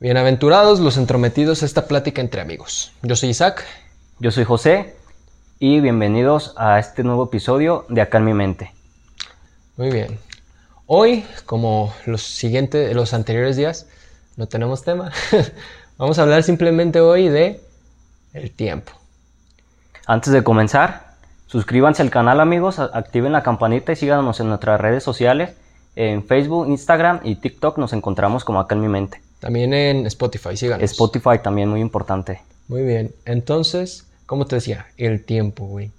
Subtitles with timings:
[0.00, 2.92] Bienaventurados los entrometidos a esta plática entre amigos.
[3.02, 3.64] Yo soy Isaac.
[4.20, 4.94] Yo soy José
[5.58, 8.72] y bienvenidos a este nuevo episodio de Acá en mi mente.
[9.76, 10.20] Muy bien.
[10.86, 13.88] Hoy, como los siguientes, los anteriores días,
[14.36, 15.10] no tenemos tema.
[15.98, 17.60] Vamos a hablar simplemente hoy de
[18.34, 18.92] el tiempo.
[20.06, 21.14] Antes de comenzar,
[21.48, 25.56] suscríbanse al canal amigos, activen la campanita y síganos en nuestras redes sociales.
[25.96, 29.27] En Facebook, Instagram y TikTok nos encontramos como acá en mi mente.
[29.40, 30.82] También en Spotify, síganos.
[30.90, 32.40] Spotify también muy importante.
[32.66, 33.14] Muy bien.
[33.24, 35.90] Entonces, como te decía, el tiempo, güey.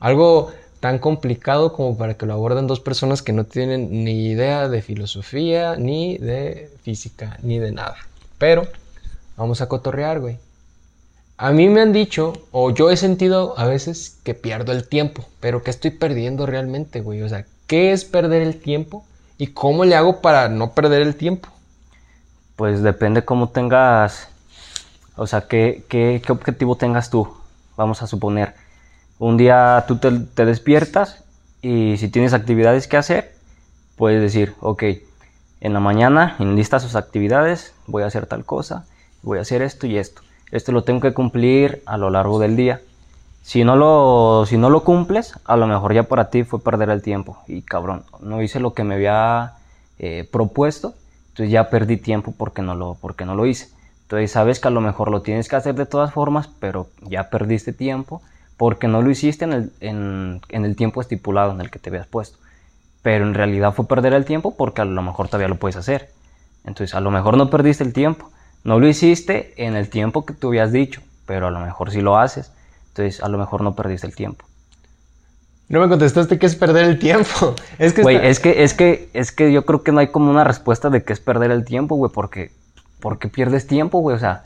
[0.00, 4.68] Algo tan complicado como para que lo aborden dos personas que no tienen ni idea
[4.68, 7.96] de filosofía, ni de física, ni de nada.
[8.38, 8.66] Pero
[9.36, 10.38] vamos a cotorrear, güey.
[11.36, 15.24] A mí me han dicho, o yo he sentido a veces que pierdo el tiempo,
[15.40, 17.22] pero ¿qué estoy perdiendo realmente, güey?
[17.22, 19.04] O sea, ¿qué es perder el tiempo?
[19.36, 21.48] ¿Y cómo le hago para no perder el tiempo?
[22.58, 24.26] Pues depende cómo tengas,
[25.14, 27.32] o sea, qué, qué, qué objetivo tengas tú,
[27.76, 28.56] vamos a suponer.
[29.20, 31.22] Un día tú te, te despiertas
[31.62, 33.32] y si tienes actividades que hacer,
[33.94, 34.82] puedes decir, ok,
[35.60, 38.86] en la mañana enlistas sus actividades, voy a hacer tal cosa,
[39.22, 40.22] voy a hacer esto y esto.
[40.50, 42.80] Esto lo tengo que cumplir a lo largo del día.
[43.42, 46.90] Si no lo, si no lo cumples, a lo mejor ya para ti fue perder
[46.90, 47.38] el tiempo.
[47.46, 49.52] Y cabrón, no hice lo que me había
[50.00, 50.94] eh, propuesto,
[51.38, 53.68] entonces ya perdí tiempo porque no, lo, porque no lo hice.
[54.02, 57.30] Entonces sabes que a lo mejor lo tienes que hacer de todas formas, pero ya
[57.30, 58.20] perdiste tiempo
[58.56, 61.90] porque no lo hiciste en el, en, en el tiempo estipulado en el que te
[61.90, 62.38] habías puesto.
[63.02, 66.10] Pero en realidad fue perder el tiempo porque a lo mejor todavía lo puedes hacer.
[66.64, 68.28] Entonces a lo mejor no perdiste el tiempo.
[68.64, 72.00] No lo hiciste en el tiempo que tú habías dicho, pero a lo mejor sí
[72.00, 72.50] lo haces.
[72.88, 74.44] Entonces a lo mejor no perdiste el tiempo.
[75.68, 77.54] No me contestaste qué es perder el tiempo.
[77.78, 80.30] Es que, güey, es que, es que, es que yo creo que no hay como
[80.30, 82.50] una respuesta de qué es perder el tiempo, güey, porque,
[83.00, 84.16] porque pierdes tiempo, güey.
[84.16, 84.44] O sea,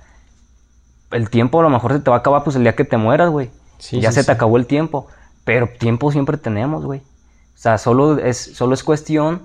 [1.12, 2.97] el tiempo a lo mejor se te va a acabar pues el día que te
[2.97, 3.51] mueras, güey.
[3.92, 5.06] ya se te acabó el tiempo.
[5.45, 7.01] Pero tiempo siempre tenemos, güey.
[7.01, 9.42] O sea, solo es, solo es cuestión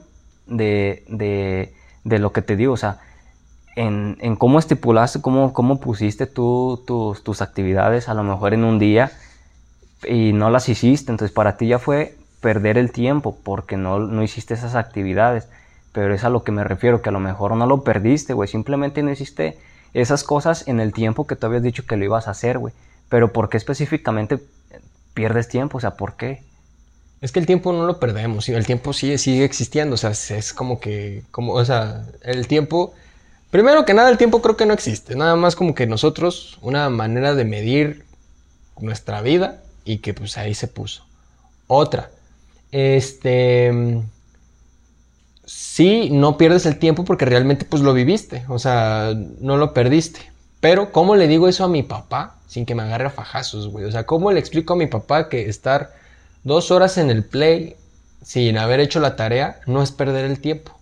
[0.48, 1.74] de, de,
[2.04, 2.74] de lo que te digo.
[2.74, 3.00] O sea,
[3.76, 8.64] en, en cómo estipulaste, cómo, cómo pusiste tú tus, tus actividades a lo mejor en
[8.64, 9.12] un día
[10.06, 11.12] y no las hiciste.
[11.12, 15.48] Entonces para ti ya fue perder el tiempo porque no, no hiciste esas actividades.
[15.94, 18.48] Pero es a lo que me refiero, que a lo mejor no lo perdiste, güey.
[18.48, 19.58] Simplemente no hiciste
[19.94, 22.74] esas cosas en el tiempo que tú habías dicho que lo ibas a hacer, güey.
[23.10, 24.40] Pero ¿por qué específicamente
[25.14, 25.78] pierdes tiempo?
[25.78, 26.44] O sea, ¿por qué?
[27.20, 30.54] Es que el tiempo no lo perdemos, el tiempo sigue, sigue existiendo, o sea, es
[30.54, 32.94] como que, como, o sea, el tiempo,
[33.50, 36.92] primero que nada, el tiempo creo que no existe, nada más como que nosotros, una
[36.92, 38.06] manera de medir
[38.80, 41.06] nuestra vida y que pues ahí se puso.
[41.68, 42.12] Otra,
[42.72, 44.02] este,
[45.46, 50.32] sí, no pierdes el tiempo porque realmente pues lo viviste, o sea, no lo perdiste.
[50.60, 53.86] Pero, ¿cómo le digo eso a mi papá sin que me agarre a fajazos, güey?
[53.86, 55.94] O sea, ¿cómo le explico a mi papá que estar
[56.44, 57.76] dos horas en el play
[58.22, 60.78] sin haber hecho la tarea no es perder el tiempo?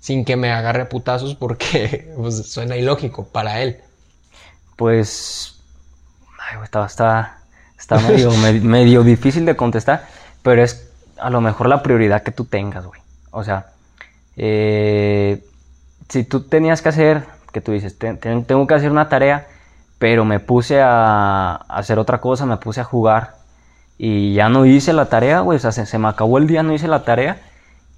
[0.00, 3.78] Sin que me agarre a putazos porque pues, suena ilógico para él.
[4.76, 5.56] Pues,
[6.38, 7.39] ay, está, está,
[7.80, 8.30] Está medio,
[8.62, 10.04] medio difícil de contestar,
[10.42, 13.00] pero es a lo mejor la prioridad que tú tengas, güey.
[13.30, 13.66] O sea,
[14.36, 15.42] eh,
[16.08, 19.46] si tú tenías que hacer, que tú dices, tengo que hacer una tarea,
[19.98, 23.36] pero me puse a, hacer otra cosa, me puse a jugar
[23.98, 25.56] y ya no hice la tarea, güey.
[25.56, 27.40] O sea, se, me acabó el día, no hice la tarea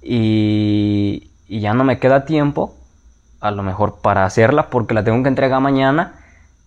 [0.01, 2.75] y, y ya no me queda tiempo,
[3.41, 6.22] a lo mejor para hacerla, porque la tengo que entregar mañana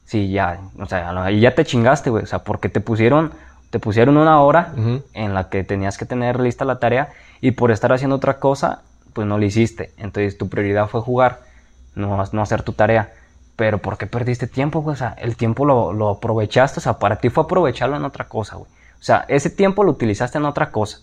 [0.06, 3.32] Sí, ya, o sea, ahí ya te chingaste, güey, o sea, porque te pusieron,
[3.70, 4.72] te pusieron una hora
[5.12, 7.08] en la que tenías que tener lista la tarea
[7.40, 9.90] y por estar haciendo otra cosa, pues no lo hiciste.
[9.96, 11.40] Entonces tu prioridad fue jugar,
[11.96, 13.12] no, no hacer tu tarea.
[13.56, 14.94] Pero ¿por qué perdiste tiempo, güey?
[14.94, 18.28] O sea, el tiempo lo, lo aprovechaste, o sea, para ti fue aprovecharlo en otra
[18.28, 18.70] cosa, güey.
[19.00, 20.98] O sea, ese tiempo lo utilizaste en otra cosa.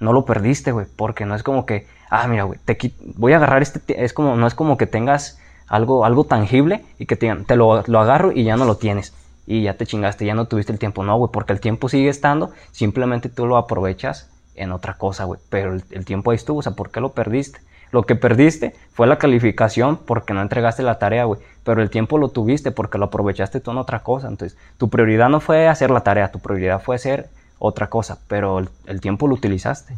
[0.00, 2.76] No lo perdiste, güey, porque no es como que, ah, mira, güey, te
[3.16, 7.06] voy a agarrar este, es como, no es como que tengas algo, algo tangible y
[7.06, 9.14] que te, lo, agarro y ya no lo tienes.
[9.46, 11.04] Y ya te chingaste, ya no tuviste el tiempo.
[11.04, 15.40] No, güey, porque el tiempo sigue estando, simplemente tú lo aprovechas en otra cosa, güey.
[15.48, 17.60] Pero el, tiempo ahí estuvo, o sea, ¿por qué lo perdiste?
[17.90, 21.40] Lo que perdiste fue la calificación porque no entregaste la tarea, güey.
[21.64, 24.28] Pero el tiempo lo tuviste porque lo aprovechaste tú en otra cosa.
[24.28, 28.58] Entonces, tu prioridad no fue hacer la tarea, tu prioridad fue hacer otra cosa, pero
[28.58, 29.96] el tiempo lo utilizaste.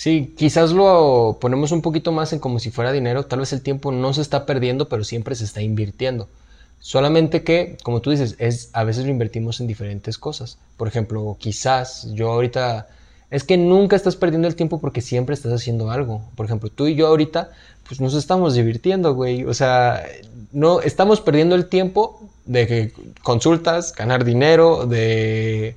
[0.00, 3.60] Sí, quizás lo ponemos un poquito más en como si fuera dinero, tal vez el
[3.60, 6.26] tiempo no se está perdiendo, pero siempre se está invirtiendo.
[6.78, 10.56] Solamente que, como tú dices, es a veces lo invertimos en diferentes cosas.
[10.78, 12.88] Por ejemplo, quizás yo ahorita
[13.30, 16.22] es que nunca estás perdiendo el tiempo porque siempre estás haciendo algo.
[16.34, 17.50] Por ejemplo, tú y yo ahorita
[17.86, 19.44] pues nos estamos divirtiendo, güey.
[19.44, 20.02] O sea,
[20.50, 22.92] no estamos perdiendo el tiempo de que
[23.22, 25.76] consultas, ganar dinero, de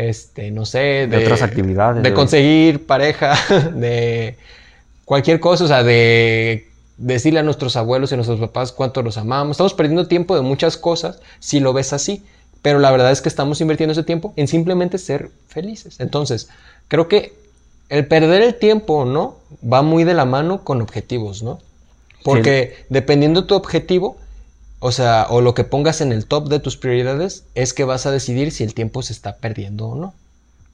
[0.00, 3.34] este, no sé, de, otras actividades, de conseguir pareja,
[3.74, 4.36] de
[5.04, 9.16] cualquier cosa, o sea, de decirle a nuestros abuelos y a nuestros papás cuánto los
[9.18, 9.52] amamos.
[9.54, 12.22] Estamos perdiendo tiempo de muchas cosas si lo ves así,
[12.62, 16.00] pero la verdad es que estamos invirtiendo ese tiempo en simplemente ser felices.
[16.00, 16.48] Entonces,
[16.88, 17.34] creo que
[17.88, 19.36] el perder el tiempo, ¿no?
[19.70, 21.58] Va muy de la mano con objetivos, ¿no?
[22.22, 24.16] Porque dependiendo tu objetivo,
[24.80, 28.06] o sea, o lo que pongas en el top de tus prioridades, es que vas
[28.06, 30.14] a decidir si el tiempo se está perdiendo o no.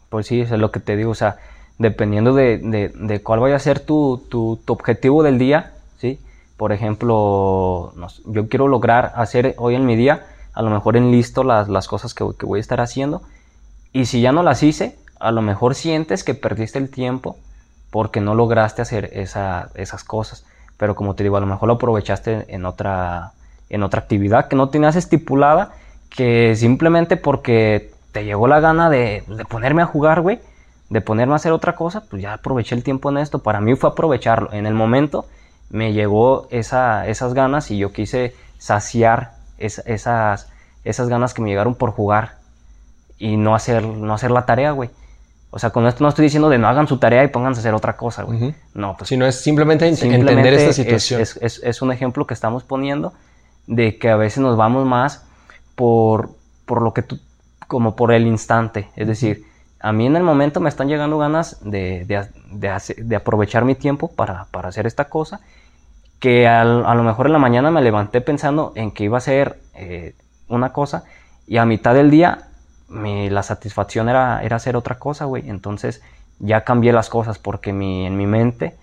[0.09, 1.39] Pues sí, eso es lo que te digo, o sea,
[1.79, 6.21] dependiendo de, cuál vaya a ser tu, tu, objetivo del día, ¿sí?
[6.57, 7.93] Por ejemplo,
[8.27, 11.89] yo quiero lograr hacer hoy en mi día, a lo mejor en listo las, las
[11.89, 13.23] cosas que, que, voy a estar haciendo,
[13.93, 17.37] y si ya no las hice, a lo mejor sientes que perdiste el tiempo
[17.91, 20.45] porque no lograste hacer esa, esas cosas,
[20.77, 23.33] pero como te digo, a lo mejor lo aprovechaste en otra,
[23.69, 25.73] en otra actividad que no tenías estipulada,
[26.11, 30.41] que simplemente porque te llegó la gana de, de ponerme a jugar, güey,
[30.89, 33.41] de ponerme a hacer otra cosa, pues ya aproveché el tiempo en esto.
[33.41, 34.53] Para mí fue aprovecharlo.
[34.53, 35.27] En el momento
[35.71, 40.49] me llegó esa, esas ganas y yo quise saciar esas,
[40.85, 42.37] esas ganas que me llegaron por jugar
[43.19, 44.91] y no hacer, no hacer la tarea, güey.
[45.51, 47.63] O sea, con esto no estoy diciendo de no hagan su tarea y pónganse a
[47.63, 48.55] hacer otra cosa, güey.
[48.75, 49.09] No, pues.
[49.09, 51.21] Sino es simplemente, entender esta situación.
[51.21, 53.15] Es, es, es, un ejemplo que estamos poniendo
[53.67, 55.25] de que a veces nos vamos más
[55.75, 56.31] por,
[56.65, 57.19] por lo que tú,
[57.67, 58.89] como por el instante.
[58.97, 59.45] Es decir,
[59.81, 62.05] a mí en el momento me están llegando ganas de,
[62.51, 65.41] de, aprovechar mi tiempo para, hacer esta cosa,
[66.19, 69.61] que a lo mejor en la mañana me levanté pensando en que iba a ser
[69.75, 70.15] eh,
[70.49, 71.05] una cosa
[71.47, 72.49] y a mitad del día
[72.89, 75.49] la satisfacción era, era hacer otra cosa, güey.
[75.49, 76.03] Entonces
[76.39, 78.77] ya cambié las cosas porque mi, en mi mente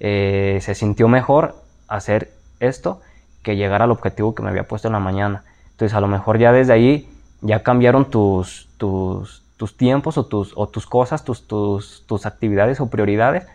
[0.00, 1.56] eh, se sintió mejor
[1.88, 3.00] hacer esto
[3.42, 5.44] que llegar al objetivo que me había puesto en la mañana.
[5.72, 7.08] Entonces a lo mejor ya desde ahí
[7.40, 12.80] ya cambiaron tus, tus, tus tiempos o tus, o tus cosas, tus, tus, tus actividades
[12.80, 13.46] o prioridades,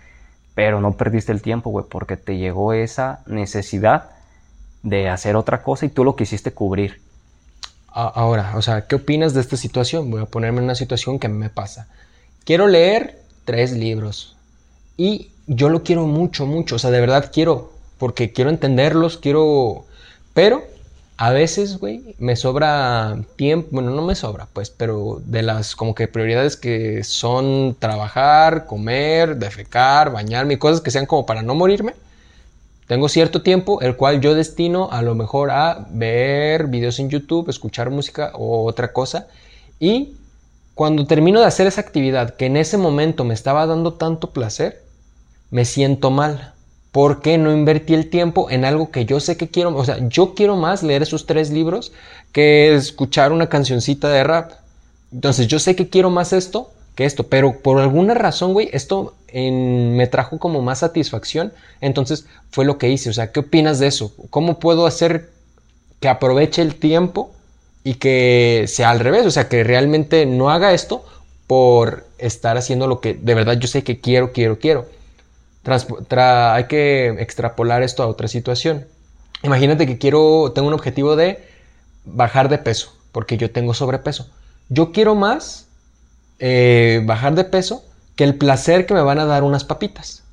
[0.55, 4.09] pero no perdiste el tiempo, güey, porque te llegó esa necesidad
[4.83, 7.01] de hacer otra cosa y tú lo quisiste cubrir.
[7.87, 10.11] Ahora, o sea, ¿qué opinas de esta situación?
[10.11, 11.87] Voy a ponerme en una situación que me pasa.
[12.43, 14.35] Quiero leer tres libros
[14.97, 19.85] y yo lo quiero mucho, mucho, o sea, de verdad quiero, porque quiero entenderlos, quiero,
[20.33, 20.63] pero
[21.17, 25.95] a veces, güey, me sobra tiempo, bueno, no me sobra, pues, pero de las como
[25.95, 31.93] que prioridades que son trabajar, comer, defecar, bañarme, cosas que sean como para no morirme,
[32.87, 37.49] tengo cierto tiempo el cual yo destino a lo mejor a ver videos en YouTube,
[37.49, 39.27] escuchar música o otra cosa
[39.79, 40.15] y
[40.75, 44.83] cuando termino de hacer esa actividad que en ese momento me estaba dando tanto placer,
[45.49, 46.54] me siento mal
[46.95, 49.75] ¿Por qué no invertí el tiempo en algo que yo sé que quiero?
[49.75, 51.91] O sea, yo quiero más leer esos tres libros
[52.31, 54.53] que escuchar una cancioncita de rap.
[55.11, 59.13] Entonces, yo sé que quiero más esto que esto, pero por alguna razón, güey, esto
[59.33, 61.51] me trajo como más satisfacción.
[61.81, 63.09] Entonces, fue lo que hice.
[63.09, 64.13] O sea, ¿qué opinas de eso?
[64.29, 65.31] ¿Cómo puedo hacer
[65.99, 67.29] que aproveche el tiempo
[67.83, 69.25] y que sea al revés?
[69.25, 71.03] O sea, que realmente no haga esto
[71.45, 74.94] por estar haciendo lo que de verdad yo sé que quiero, quiero, quiero
[75.67, 78.85] hay que extrapolar esto a otra situación.
[79.43, 81.43] Imagínate que quiero, tengo un objetivo de
[82.05, 84.27] bajar de peso, porque yo tengo sobrepeso.
[84.69, 85.67] Yo quiero más
[86.39, 87.83] eh, bajar de peso
[88.15, 90.23] que el placer que me van a dar unas papitas.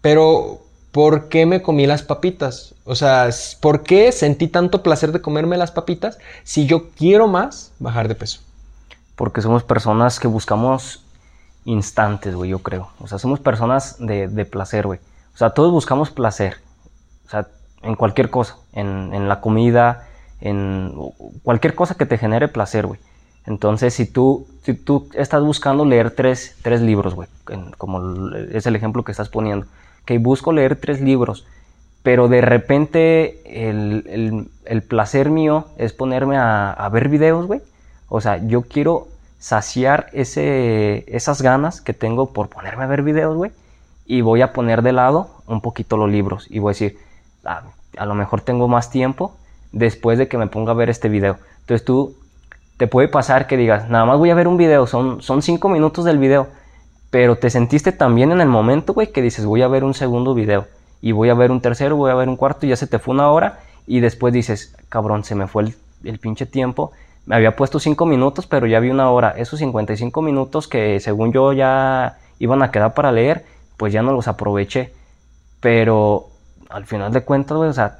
[0.00, 2.74] Pero, ¿por qué me comí las papitas?
[2.84, 3.28] O sea,
[3.60, 8.14] ¿por qué sentí tanto placer de comerme las papitas si yo quiero más bajar de
[8.14, 8.40] peso?
[9.16, 11.02] Porque somos personas que buscamos
[11.66, 12.88] instantes, güey, yo creo.
[13.00, 15.00] O sea, somos personas de, de placer, güey.
[15.34, 16.56] O sea, todos buscamos placer.
[17.26, 17.48] O sea,
[17.82, 18.56] en cualquier cosa.
[18.72, 20.08] En, en, la comida,
[20.40, 20.94] en
[21.42, 23.00] cualquier cosa que te genere placer, güey.
[23.46, 27.28] Entonces, si tú, si tú estás buscando leer tres, tres libros, güey,
[27.78, 29.66] como es el ejemplo que estás poniendo,
[30.04, 31.46] que busco leer tres libros,
[32.02, 37.60] pero de repente el, el, el placer mío es ponerme a, a ver videos, güey.
[38.08, 39.08] O sea, yo quiero
[39.38, 43.52] saciar esas ganas que tengo por ponerme a ver videos, güey.
[44.06, 46.46] Y voy a poner de lado un poquito los libros.
[46.50, 46.98] Y voy a decir,
[47.44, 47.62] ah,
[47.96, 49.34] a lo mejor tengo más tiempo
[49.72, 51.38] después de que me ponga a ver este video.
[51.60, 52.14] Entonces tú
[52.76, 55.68] te puede pasar que digas, nada más voy a ver un video, son, son cinco
[55.68, 56.48] minutos del video.
[57.10, 60.34] Pero te sentiste también en el momento, güey, que dices, voy a ver un segundo
[60.34, 60.66] video.
[61.00, 62.98] Y voy a ver un tercero, voy a ver un cuarto, y ya se te
[62.98, 63.60] fue una hora.
[63.86, 65.74] Y después dices, cabrón, se me fue el,
[66.04, 66.92] el pinche tiempo
[67.26, 69.30] me había puesto 5 minutos, pero ya vi una hora.
[69.36, 73.44] Esos 55 minutos que según yo ya iban a quedar para leer,
[73.76, 74.92] pues ya no los aproveché.
[75.60, 76.28] Pero
[76.70, 77.98] al final de cuentas, o sea,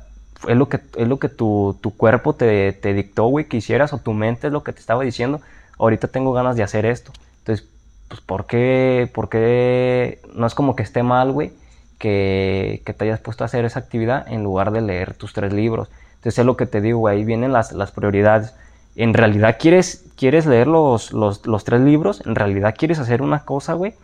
[0.49, 3.93] es lo que, es lo que tu, tu cuerpo te, te dictó, güey, que hicieras,
[3.93, 5.41] o tu mente es lo que te estaba diciendo,
[5.79, 7.13] ahorita tengo ganas de hacer esto.
[7.39, 7.67] Entonces,
[8.09, 11.53] pues, ¿por qué, por qué no es como que esté mal, güey,
[11.99, 15.53] que, que, te hayas puesto a hacer esa actividad en lugar de leer tus tres
[15.53, 15.89] libros?
[16.17, 18.55] Entonces, es lo que te digo, güey, ahí vienen las, las prioridades.
[18.97, 22.23] ¿En realidad quieres, quieres leer los, los, los tres libros?
[22.27, 23.95] ¿En realidad quieres hacer una cosa, güey?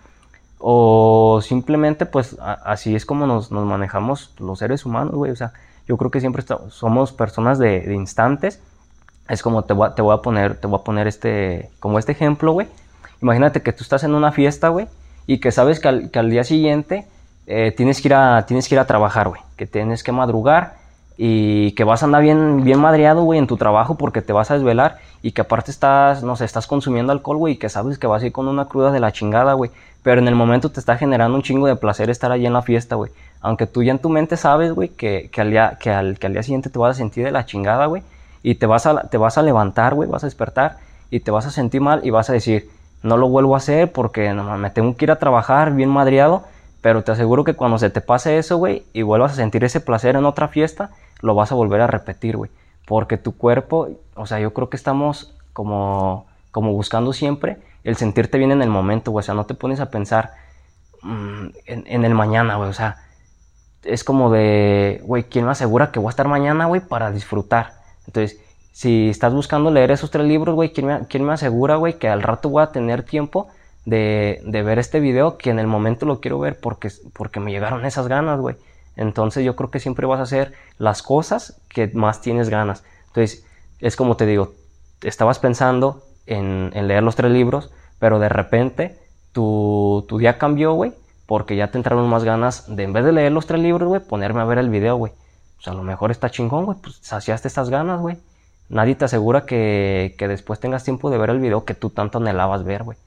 [0.59, 5.33] O simplemente, pues, así es como nos, nos, manejamos los seres humanos, güey.
[5.33, 5.53] O sea,
[5.89, 8.61] yo creo que siempre somos personas de, de, instantes.
[9.29, 11.99] Es como te voy, a, te voy a poner, te voy a poner este, como
[11.99, 12.69] este ejemplo, güey.
[13.23, 14.89] Imagínate que tú estás en una fiesta, güey,
[15.27, 17.07] y que sabes que al, que al día siguiente
[17.47, 19.41] eh, tienes, que ir a, tienes que ir a trabajar, güey.
[19.57, 20.82] Que tienes que madrugar
[21.25, 24.51] y que vas a andar bien, bien madreado, güey, en tu trabajo porque te vas
[24.51, 27.97] a desvelar y que aparte estás, no sé, estás consumiendo alcohol, güey, y que sabes
[27.97, 29.71] que vas a ir con una cruda de la chingada, güey.
[30.03, 32.63] Pero en el momento te está generando un chingo de placer estar allí en la
[32.63, 33.13] fiesta, güey.
[33.41, 36.27] Aunque tú ya en tu mente sabes, güey, que, que, al día, que, al, que
[36.27, 38.03] al día siguiente te vas a sentir de la chingada, güey.
[38.43, 41.47] Y te vas a, te vas a levantar, güey, vas a despertar y te vas
[41.47, 42.69] a sentir mal y vas a decir,
[43.05, 46.43] no lo vuelvo a hacer porque no, me tengo que ir a trabajar bien madreado.
[46.83, 49.81] Pero te aseguro que cuando se te pase eso, güey, y vuelvas a sentir ese
[49.81, 52.51] placer en otra fiesta, lo vas a volver a repetir, güey.
[52.87, 58.37] Porque tu cuerpo, o sea, yo creo que estamos como, como buscando siempre el sentirte
[58.37, 59.21] bien en el momento, güey.
[59.21, 60.33] O sea, no te pones a pensar
[61.05, 61.53] en,
[61.87, 62.69] en, el mañana, güey.
[62.69, 62.97] O sea,
[63.85, 67.75] es como de, güey, ¿quién me asegura que voy a estar mañana, güey, para disfrutar?
[68.09, 68.41] Entonces,
[68.73, 72.09] si estás buscando leer esos tres libros, güey, ¿quién me, quién me asegura, güey, que
[72.09, 73.47] al rato voy a tener tiempo
[73.85, 77.51] de, de, ver este video que en el momento lo quiero ver porque, porque me
[77.51, 78.57] llegaron esas ganas, güey?
[78.97, 82.85] Entonces yo creo que siempre vas a hacer las cosas que más tienes ganas.
[83.09, 83.45] Entonces
[83.81, 84.55] es como te digo,
[85.03, 88.99] estabas pensando en, leer los tres libros, pero de repente
[89.33, 90.93] tu, tu día cambió, güey,
[91.27, 94.01] porque ya te entraron más ganas de en vez de leer los tres libros, güey,
[94.01, 95.13] ponerme a ver el video, güey.
[95.57, 98.19] Pues a lo mejor está chingón, güey, pues saciaste estas ganas, güey.
[98.69, 102.19] Nadie te asegura que, que después tengas tiempo de ver el video que tú tanto
[102.19, 102.99] anhelabas ver, güey.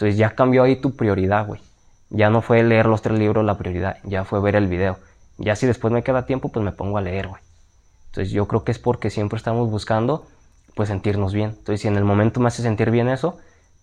[0.00, 1.60] Entonces ya cambió ahí tu prioridad, güey.
[2.08, 4.96] Ya no fue leer los tres libros la prioridad, ya fue ver el video.
[5.36, 7.42] Ya si después me queda tiempo, pues me pongo a leer, güey.
[8.06, 10.24] Entonces yo creo que es porque siempre estamos buscando,
[10.74, 11.50] pues sentirnos bien.
[11.50, 13.36] Entonces si en el momento me hace sentir bien eso,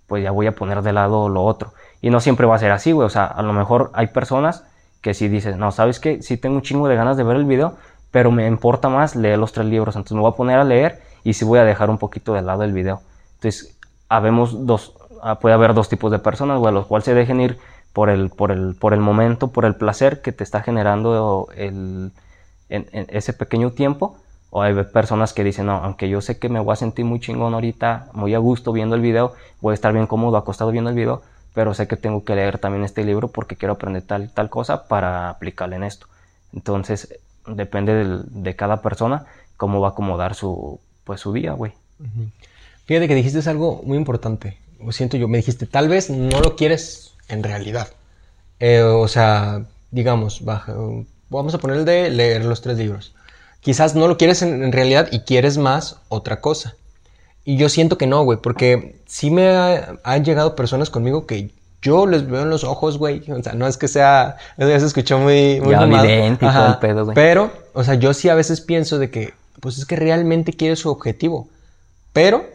[0.07, 1.73] pues ya voy a poner de lado lo otro.
[2.01, 3.05] Y no siempre va a ser así, güey.
[3.05, 4.65] O sea, a lo mejor hay personas
[5.01, 6.23] que si dices, no, ¿sabes qué?
[6.23, 7.77] Sí tengo un chingo de ganas de ver el video,
[8.09, 9.95] pero me importa más leer los tres libros.
[9.95, 12.41] Entonces me voy a poner a leer y sí voy a dejar un poquito de
[12.41, 13.01] lado el video.
[13.35, 13.77] Entonces,
[14.09, 14.95] habemos dos,
[15.39, 17.57] puede haber dos tipos de personas, güey, a los cuales se dejen ir
[17.93, 22.11] por el, por el, por el momento, por el placer que te está generando el,
[22.69, 24.17] en, ese pequeño tiempo.
[24.49, 27.19] O hay personas que dicen, no, aunque yo sé que me voy a sentir muy
[27.19, 30.89] chingón ahorita, muy a gusto viendo el video, voy a estar bien cómodo acostado viendo
[30.89, 31.21] el video,
[31.53, 34.87] pero sé que tengo que leer también este libro porque quiero aprender tal tal cosa
[34.87, 36.07] para aplicarle en esto.
[36.53, 39.25] Entonces, depende del, de cada persona
[39.57, 41.73] cómo va a acomodar su, pues, su día, güey.
[42.85, 44.57] Fíjate que dijiste algo muy importante.
[44.83, 47.89] Lo siento yo, me dijiste, tal vez no lo quieres en realidad.
[48.59, 50.73] Eh, o sea, digamos, baja,
[51.29, 53.13] vamos a poner el de leer los tres libros.
[53.61, 56.75] Quizás no lo quieres en, en realidad y quieres más otra cosa.
[57.43, 61.51] Y yo siento que no, güey, porque sí me ha, han llegado personas conmigo que
[61.81, 63.23] yo les veo en los ojos, güey.
[63.31, 64.37] O sea, no es que sea.
[64.57, 65.61] Eso ya se escuchó muy.
[65.61, 67.15] muy ya evidente y todo el pedo, güey.
[67.15, 70.75] Pero, o sea, yo sí a veces pienso de que, pues es que realmente quiere
[70.75, 71.47] su objetivo.
[72.13, 72.45] Pero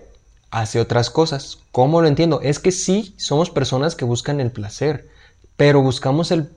[0.53, 1.59] hace otras cosas.
[1.73, 2.41] ¿Cómo lo entiendo?
[2.43, 5.09] Es que sí somos personas que buscan el placer,
[5.57, 6.51] pero buscamos el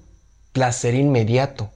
[0.52, 1.72] placer inmediato.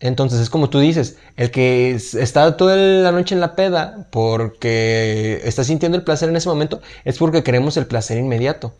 [0.00, 5.40] Entonces es como tú dices, el que está toda la noche en la peda porque
[5.44, 8.74] está sintiendo el placer en ese momento es porque queremos el placer inmediato.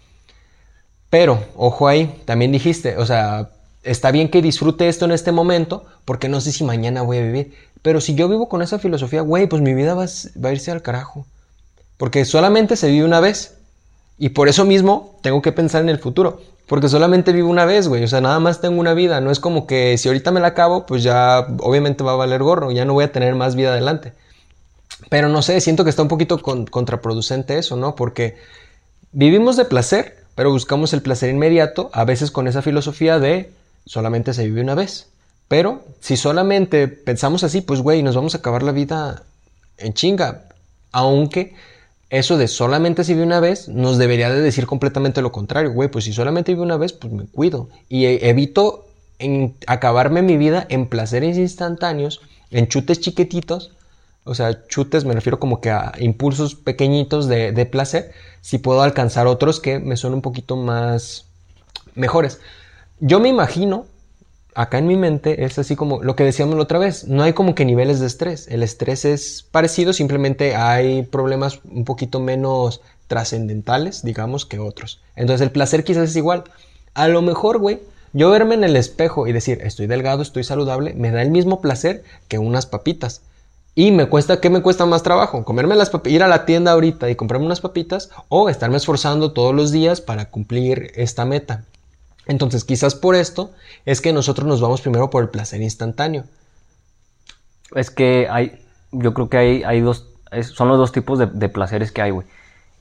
[1.08, 3.50] Pero, ojo ahí, también dijiste, o sea,
[3.84, 7.22] está bien que disfrute esto en este momento porque no sé si mañana voy a
[7.22, 7.54] vivir.
[7.82, 10.06] Pero si yo vivo con esa filosofía, güey, pues mi vida va,
[10.44, 11.26] va a irse al carajo.
[11.96, 13.56] Porque solamente se vive una vez.
[14.18, 16.40] Y por eso mismo tengo que pensar en el futuro.
[16.66, 18.04] Porque solamente vivo una vez, güey.
[18.04, 19.20] O sea, nada más tengo una vida.
[19.20, 22.42] No es como que si ahorita me la acabo, pues ya obviamente va a valer
[22.42, 22.70] gorro.
[22.70, 24.12] Ya no voy a tener más vida adelante.
[25.08, 27.94] Pero no sé, siento que está un poquito con, contraproducente eso, ¿no?
[27.96, 28.36] Porque
[29.12, 33.52] vivimos de placer, pero buscamos el placer inmediato, a veces con esa filosofía de
[33.84, 35.08] solamente se vive una vez.
[35.48, 39.22] Pero si solamente pensamos así, pues, güey, nos vamos a acabar la vida
[39.76, 40.44] en chinga.
[40.92, 41.54] Aunque
[42.12, 45.88] eso de solamente se vive una vez nos debería de decir completamente lo contrario, güey,
[45.88, 47.70] pues si solamente vive una vez, pues me cuido.
[47.88, 48.84] Y evito
[49.18, 53.72] en acabarme mi vida en placeres instantáneos, en chutes chiquititos,
[54.24, 58.82] o sea, chutes me refiero como que a impulsos pequeñitos de, de placer, si puedo
[58.82, 61.24] alcanzar otros que me son un poquito más
[61.94, 62.40] mejores.
[63.00, 63.86] Yo me imagino,
[64.54, 67.32] acá en mi mente es así como lo que decíamos la otra vez, no hay
[67.32, 72.80] como que niveles de estrés, el estrés es parecido, simplemente hay problemas un poquito menos
[73.06, 75.00] trascendentales, digamos, que otros.
[75.16, 76.44] Entonces el placer quizás es igual.
[76.94, 77.80] A lo mejor, güey,
[78.12, 81.60] yo verme en el espejo y decir, estoy delgado, estoy saludable, me da el mismo
[81.60, 83.22] placer que unas papitas.
[83.74, 85.44] Y me cuesta, ¿qué me cuesta más trabajo?
[85.44, 89.54] Comerme las ir a la tienda ahorita y comprarme unas papitas o estarme esforzando todos
[89.54, 91.64] los días para cumplir esta meta.
[92.26, 93.50] Entonces, quizás por esto
[93.84, 96.24] es que nosotros nos vamos primero por el placer instantáneo.
[97.74, 100.08] Es que hay, yo creo que hay, hay dos,
[100.52, 102.26] son los dos tipos de, placeres que hay, güey.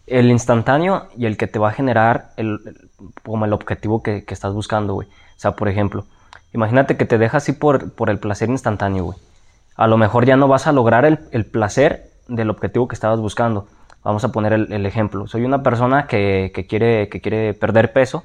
[0.05, 2.59] El instantáneo y el que te va a generar el,
[3.23, 5.07] como el objetivo que, estás buscando, güey.
[5.07, 6.05] O sea, por ejemplo,
[6.53, 9.17] imagínate que te dejas así por, por el placer instantáneo, güey.
[9.75, 13.67] A lo mejor ya no vas a lograr el, placer del objetivo que estabas buscando.
[14.03, 15.27] Vamos a poner el, ejemplo.
[15.27, 18.23] Soy una persona que, que, quiere, que quiere perder peso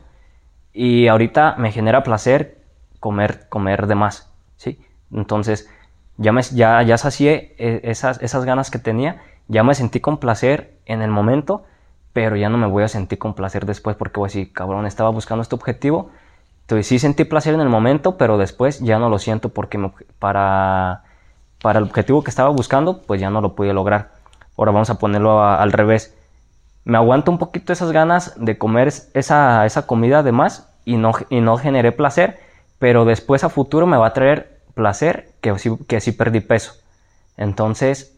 [0.76, 2.59] y ahorita me genera placer
[3.00, 4.78] comer, comer de más, ¿sí?
[5.11, 5.71] Entonces,
[6.18, 10.76] ya, me, ya, ya sacié eh, esas, ganas que tenía, ya me sentí con placer
[10.85, 11.64] en el momento,
[12.12, 14.85] pero ya no me voy a sentir con placer después porque voy a decir, cabrón,
[14.85, 16.11] estaba buscando este objetivo,
[16.61, 19.78] entonces sí sentí placer en el momento, pero después ya no lo siento porque
[20.18, 21.04] para,
[21.62, 24.11] para el objetivo que estaba buscando, pues ya no lo pude lograr.
[24.59, 26.15] Ahora vamos a ponerlo al revés
[26.87, 31.11] me aguanto un poquito esas ganas de comer esa, esa comida de más y no,
[31.31, 32.38] y no generé placer,
[32.78, 36.75] pero después a futuro me va a traer placer que sí, que sí perdí peso.
[37.37, 38.16] Entonces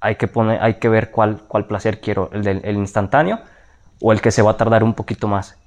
[0.00, 3.40] hay que, poner, hay que ver cuál, cuál placer quiero, el del instantáneo
[4.00, 5.58] o el que se va a tardar un poquito más.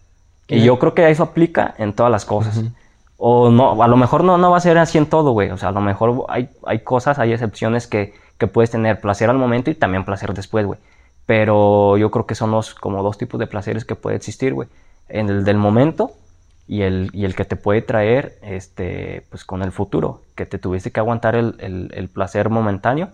[0.47, 2.63] Y yo creo que eso aplica en todas las cosas.
[3.17, 5.49] O no, a lo mejor no, no va a ser así en todo, güey.
[5.49, 9.29] O sea, a lo mejor hay, hay cosas, hay excepciones que, que puedes tener placer
[9.29, 10.79] al momento y también placer después, güey.
[11.27, 14.69] Pero yo creo que son los, como dos tipos de placeres que puede existir, güey.
[15.09, 16.13] En el del momento
[16.67, 20.21] y el, y el que te puede traer, este, pues con el futuro.
[20.35, 23.09] Que te tuviste que aguantar el, el, placer momentáneo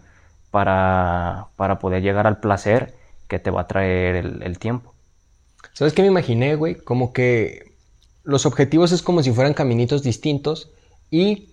[0.51, 2.93] para, para, poder llegar al placer
[3.27, 4.93] que te va a traer el, tiempo.
[5.73, 6.75] ¿Sabes qué me imaginé, güey?
[6.75, 7.73] Como que
[8.23, 10.69] los objetivos es como si fueran caminitos distintos
[11.09, 11.49] y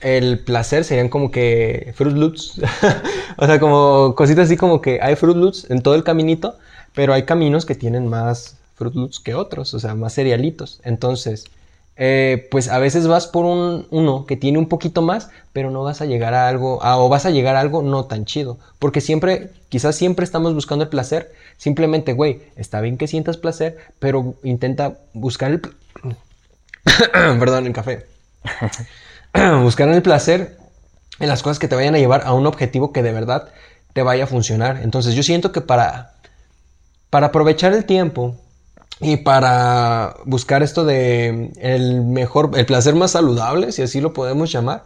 [0.00, 2.60] el placer serían como que Fruit Loops.
[3.36, 6.56] o sea, como cositas así como que hay Fruit Loops en todo el caminito,
[6.94, 10.80] pero hay caminos que tienen más Fruit Loops que otros, o sea, más cerealitos.
[10.84, 11.44] Entonces,
[11.96, 15.82] eh, pues a veces vas por un, uno que tiene un poquito más, pero no
[15.82, 18.58] vas a llegar a algo, o vas a llegar a algo no tan chido.
[18.78, 21.32] Porque siempre, quizás siempre estamos buscando el placer.
[21.58, 25.60] Simplemente, güey, está bien que sientas placer, pero intenta buscar el...
[27.38, 28.06] Perdón, el café.
[29.62, 30.58] buscar el placer
[31.18, 33.48] en las cosas que te vayan a llevar a un objetivo que de verdad
[33.92, 34.80] te vaya a funcionar.
[34.82, 36.14] Entonces yo siento que para,
[37.10, 38.36] para aprovechar el tiempo
[39.00, 44.50] y para buscar esto de el mejor, el placer más saludable, si así lo podemos
[44.50, 44.84] llamar,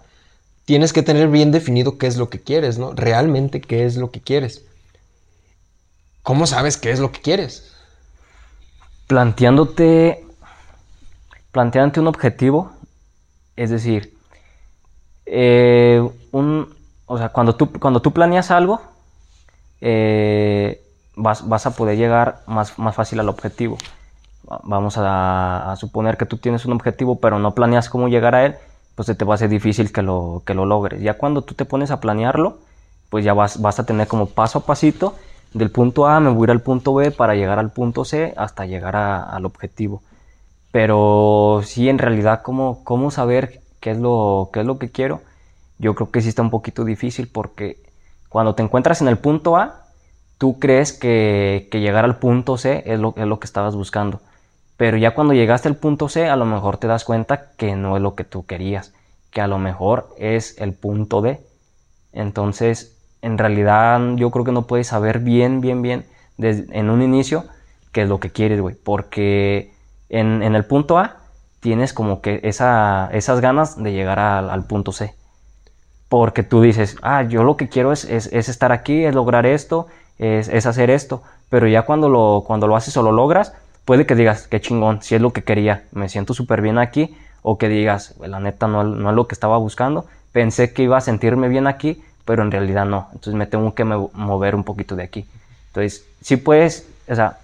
[0.64, 2.92] tienes que tener bien definido qué es lo que quieres, ¿no?
[2.92, 4.62] Realmente qué es lo que quieres.
[6.22, 7.72] ¿Cómo sabes qué es lo que quieres?
[9.06, 10.24] Planteándote,
[11.52, 12.72] planteándote un objetivo,
[13.56, 14.13] es decir,
[15.26, 16.74] eh, un,
[17.06, 18.80] o sea, cuando tú, cuando tú planeas algo,
[19.80, 20.82] eh,
[21.16, 23.78] vas, vas, a poder llegar más, más fácil al objetivo.
[24.64, 28.56] Vamos a, suponer que tú tienes un objetivo, pero no planeas cómo llegar a él,
[28.94, 31.00] pues te va a ser difícil que lo, que lo logres.
[31.00, 32.58] Ya cuando tú te pones a planearlo,
[33.08, 35.14] pues ya vas, vas a tener como paso a pasito
[35.54, 38.34] del punto A me voy a ir al punto B para llegar al punto C
[38.36, 40.02] hasta llegar al objetivo.
[40.72, 45.20] Pero sí, en realidad, ¿cómo, cómo saber qué es lo, qué es lo que quiero,
[45.78, 47.76] yo creo que sí está un poquito difícil porque
[48.30, 49.82] cuando te encuentras en el punto A,
[50.38, 54.22] tú crees que, llegar al punto C es lo, es lo que estabas buscando.
[54.78, 57.94] Pero ya cuando llegaste al punto C, a lo mejor te das cuenta que no
[57.96, 58.94] es lo que tú querías,
[59.30, 61.42] que a lo mejor es el punto D.
[62.14, 66.06] Entonces, en realidad yo creo que no puedes saber bien, bien, bien
[66.38, 67.44] desde, en un inicio
[67.92, 68.76] qué es lo que quieres, güey.
[68.76, 69.74] Porque
[70.08, 71.18] en, en el punto A
[71.64, 75.14] tienes como que esa, esas ganas de llegar al, punto C.
[76.10, 79.86] Porque tú dices, ah, yo lo que quiero es, estar aquí, es lograr esto,
[80.18, 81.22] es, hacer esto.
[81.48, 83.54] Pero ya cuando lo, cuando lo haces o lo logras,
[83.86, 87.16] puede que digas, qué chingón, si es lo que quería, me siento súper bien aquí.
[87.40, 90.04] O que digas, la neta no, no es lo que estaba buscando.
[90.32, 93.08] Pensé que iba a sentirme bien aquí, pero en realidad no.
[93.14, 95.26] Entonces me tengo que mover un poquito de aquí.
[95.68, 97.38] Entonces, sí puedes, o sea,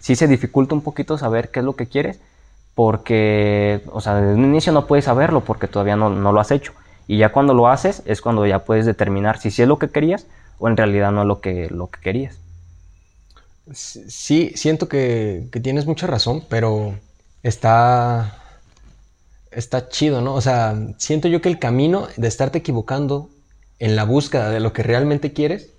[0.00, 2.18] sí se dificulta un poquito saber qué es lo que quieres,
[2.76, 6.74] porque, o sea, desde un inicio no puedes saberlo porque todavía no, lo has hecho.
[7.08, 9.88] Y ya cuando lo haces es cuando ya puedes determinar si sí es lo que
[9.88, 10.26] querías
[10.58, 12.36] o en realidad no es lo que, lo que querías.
[13.72, 16.94] Sí, siento que, tienes mucha razón, pero
[17.42, 18.36] está...
[19.50, 20.34] está chido, ¿no?
[20.34, 23.30] O sea, siento yo que el camino de estarte equivocando
[23.78, 25.70] en la búsqueda de lo que realmente quieres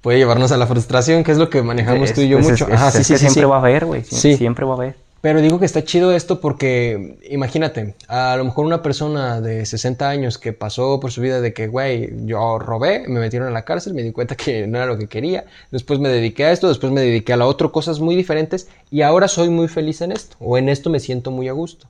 [0.00, 2.66] puede llevarnos a la frustración, que es lo que manejamos tú y yo mucho.
[2.66, 4.04] es- Ajá, sí, que sí, sí, siempre va a haber, güey.
[4.04, 5.03] Siempre va a haber.
[5.24, 10.06] Pero digo que está chido esto porque, imagínate, a lo mejor una persona de 60
[10.06, 13.64] años que pasó por su vida de que, güey, yo robé, me metieron a la
[13.64, 16.68] cárcel, me di cuenta que no era lo que quería, después me dediqué a esto,
[16.68, 20.12] después me dediqué a la otro, cosas muy diferentes, y ahora soy muy feliz en
[20.12, 21.86] esto, o en esto me siento muy a gusto.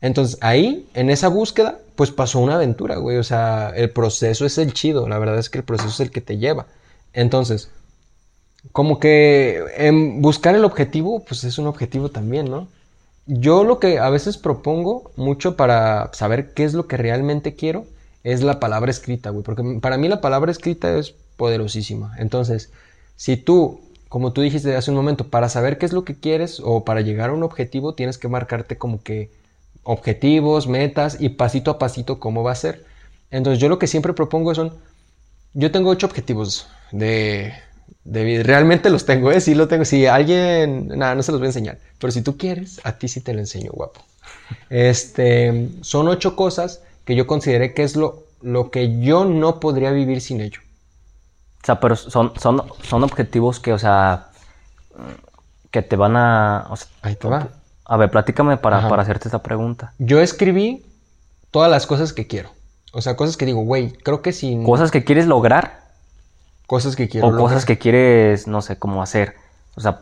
[0.00, 4.58] Entonces ahí, en esa búsqueda, pues pasó una aventura, güey, o sea, el proceso es
[4.58, 6.66] el chido, la verdad es que el proceso es el que te lleva.
[7.14, 7.68] Entonces,
[8.72, 12.68] como que en buscar el objetivo, pues es un objetivo también, ¿no?
[13.26, 17.86] Yo lo que a veces propongo mucho para saber qué es lo que realmente quiero
[18.22, 22.14] es la palabra escrita, güey, porque para mí la palabra escrita es poderosísima.
[22.18, 22.70] Entonces,
[23.16, 26.60] si tú, como tú dijiste hace un momento, para saber qué es lo que quieres
[26.62, 29.30] o para llegar a un objetivo, tienes que marcarte como que
[29.84, 32.84] objetivos, metas y pasito a pasito cómo va a ser.
[33.30, 34.74] Entonces, yo lo que siempre propongo son,
[35.54, 37.52] yo tengo ocho objetivos de,
[38.04, 38.42] de vida.
[38.42, 39.40] Realmente los tengo, ¿eh?
[39.40, 39.84] Sí lo tengo.
[39.84, 41.78] Si alguien, nada, no se los voy a enseñar.
[41.98, 44.00] Pero si tú quieres, a ti sí te lo enseño, guapo.
[44.70, 49.90] Este, son ocho cosas que yo consideré que es lo, lo que yo no podría
[49.90, 50.60] vivir sin ello.
[51.62, 54.28] O sea, pero son, son, son objetivos que, o sea,
[55.70, 56.66] que te van a...
[56.68, 57.48] o sea, Ahí te va.
[57.86, 59.94] a ver, platícame para, para hacerte esta pregunta.
[59.98, 60.84] Yo escribí
[61.50, 62.50] todas las cosas que quiero.
[62.92, 65.83] O sea, cosas que digo, güey, creo que sin ¿Cosas que quieres lograr
[66.66, 67.26] cosas que quiero.
[67.26, 67.48] o lograr.
[67.48, 69.34] cosas que quieres, no sé, cómo hacer?
[69.76, 70.00] O sea,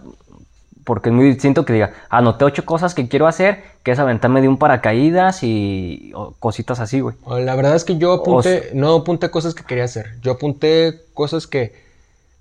[0.85, 4.40] porque es muy distinto que diga, anoté ocho cosas que quiero hacer, que es aventarme
[4.40, 7.16] de un paracaídas y o cositas así, güey.
[7.27, 10.18] La verdad es que yo apunté, no apunté cosas que quería hacer.
[10.22, 11.72] Yo apunté cosas que,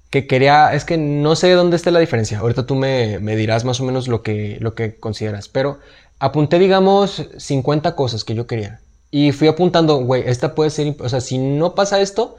[0.10, 0.74] que quería.
[0.74, 2.40] Es que no sé dónde está la diferencia.
[2.40, 5.48] Ahorita tú me, me dirás más o menos lo que, lo que consideras.
[5.48, 5.80] Pero
[6.20, 8.80] apunté, digamos, 50 cosas que yo quería.
[9.12, 10.96] Y fui apuntando, güey, esta puede ser.
[11.00, 12.38] O sea, si no pasa esto,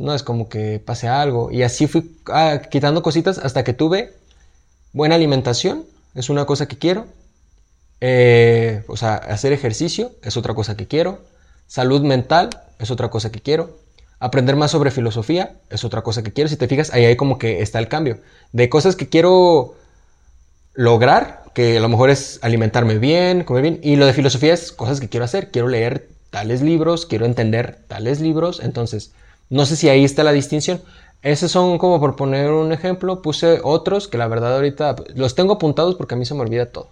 [0.00, 1.50] no es como que pase algo.
[1.52, 4.14] Y así fui ah, quitando cositas hasta que tuve
[4.92, 5.84] buena alimentación.
[6.14, 7.06] Es una cosa que quiero.
[8.00, 11.20] Eh, o sea, hacer ejercicio es otra cosa que quiero.
[11.66, 13.78] Salud mental es otra cosa que quiero.
[14.18, 16.48] Aprender más sobre filosofía es otra cosa que quiero.
[16.48, 18.20] Si te fijas, ahí hay como que está el cambio.
[18.52, 19.74] De cosas que quiero
[20.72, 23.80] lograr, que a lo mejor es alimentarme bien, comer bien.
[23.82, 25.50] Y lo de filosofía es cosas que quiero hacer.
[25.50, 28.60] Quiero leer tales libros, quiero entender tales libros.
[28.62, 29.12] Entonces,
[29.50, 30.80] no sé si ahí está la distinción.
[31.22, 33.20] Esos son como por poner un ejemplo.
[33.20, 36.66] Puse otros que la verdad ahorita los tengo apuntados porque a mí se me olvida
[36.66, 36.88] todo.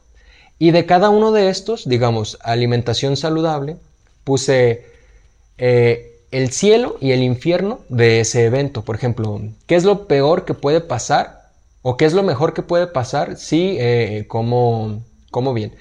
[0.58, 3.76] Y de cada uno de estos, digamos, alimentación saludable,
[4.24, 4.86] puse
[5.56, 8.82] eh, el cielo y el infierno de ese evento.
[8.82, 11.50] Por ejemplo, ¿qué es lo peor que puede pasar?
[11.82, 15.74] ¿O qué es lo mejor que puede pasar si eh, como, como bien?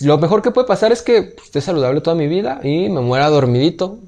[0.00, 3.28] Lo mejor que puede pasar es que esté saludable toda mi vida y me muera
[3.28, 4.00] dormidito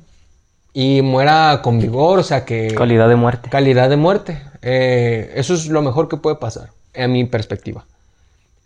[0.79, 2.75] y muera con vigor, o sea que...
[2.75, 3.49] Calidad de muerte.
[3.49, 4.43] Calidad de muerte.
[4.61, 7.87] Eh, eso es lo mejor que puede pasar, en mi perspectiva.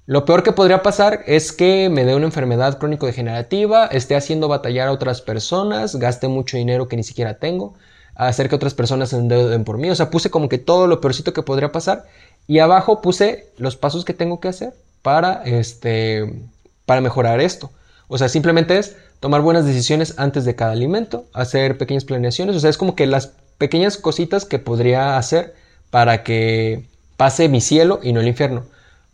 [0.07, 4.88] Lo peor que podría pasar es que me dé una enfermedad crónico-degenerativa, esté haciendo batallar
[4.88, 7.75] a otras personas, gaste mucho dinero que ni siquiera tengo,
[8.16, 9.88] hacer que otras personas se endeuden por mí.
[9.88, 12.07] O sea, puse como que todo lo peorcito que podría pasar.
[12.49, 16.42] Y abajo puse los pasos que tengo que hacer para, este,
[16.87, 17.70] para mejorar esto.
[18.09, 22.56] O sea, simplemente es tomar buenas decisiones antes de cada alimento, hacer pequeñas planeaciones.
[22.56, 25.54] O sea, es como que las pequeñas cositas que podría hacer
[25.90, 28.64] para que pase mi cielo y no el infierno.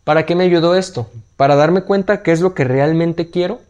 [0.05, 1.11] ¿Para qué me ayudó esto?
[1.37, 3.61] Para darme cuenta qué es lo que realmente quiero.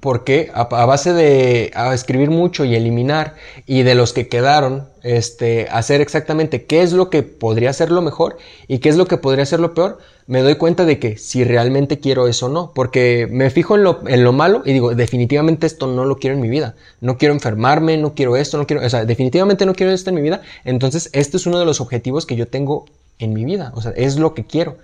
[0.00, 3.34] Porque a, base de escribir mucho y eliminar
[3.66, 8.02] y de los que quedaron, este, hacer exactamente qué es lo que podría ser lo
[8.02, 11.18] mejor y qué es lo que podría ser lo peor, me doy cuenta de que
[11.18, 12.70] si realmente quiero eso o no.
[12.72, 16.36] Porque me fijo en lo, en lo malo y digo, definitivamente esto no lo quiero
[16.36, 16.76] en mi vida.
[17.00, 20.16] No quiero enfermarme, no quiero esto, no quiero, o sea, definitivamente no quiero esto en
[20.16, 20.42] mi vida.
[20.64, 22.86] Entonces, este es uno de los objetivos que yo tengo
[23.18, 23.72] en mi vida.
[23.74, 24.76] O sea, es lo que quiero.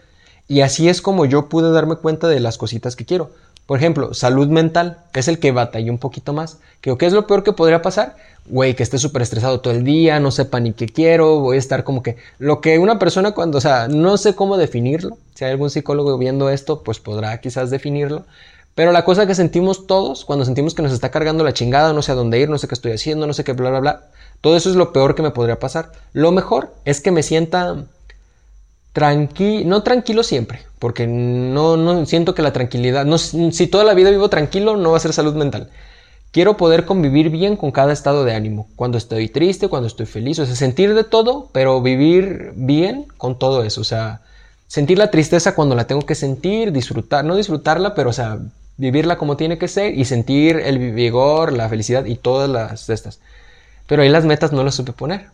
[0.49, 3.31] Y así es como yo pude darme cuenta de las cositas que quiero.
[3.67, 6.59] Por ejemplo, salud mental es el que batallé un poquito más.
[6.81, 8.17] Que, ¿Qué es lo peor que podría pasar?
[8.47, 11.59] Güey, que esté súper estresado todo el día, no sepa ni qué quiero, voy a
[11.59, 12.17] estar como que...
[12.39, 15.19] Lo que una persona cuando, o sea, no sé cómo definirlo.
[15.35, 18.25] Si hay algún psicólogo viendo esto, pues podrá quizás definirlo.
[18.77, 22.03] Pero la cosa que sentimos todos, cuando sentimos que nos está cargando la chingada, no
[22.03, 24.05] sé a dónde ir, no sé qué estoy haciendo, no sé qué, bla, bla, bla.
[24.43, 25.91] Todo eso es lo peor que me podría pasar.
[26.13, 27.85] Lo mejor es que me sienta
[28.97, 33.93] tranquilo, no tranquilo siempre, porque no, no siento que la tranquilidad, no, si toda la
[33.93, 35.69] vida vivo tranquilo, no va a ser salud mental.
[36.31, 40.39] Quiero poder convivir bien con cada estado de ánimo, cuando estoy triste, cuando estoy feliz,
[40.39, 44.23] o sea, sentir de todo, pero vivir bien con todo eso, o sea,
[44.67, 48.39] sentir la tristeza cuando la tengo que sentir, disfrutar, no disfrutarla, pero o sea,
[48.79, 53.21] vivirla como tiene que ser y sentir el vigor, la felicidad y todas las estas.
[53.87, 55.27] Pero ahí las metas no las supe poner.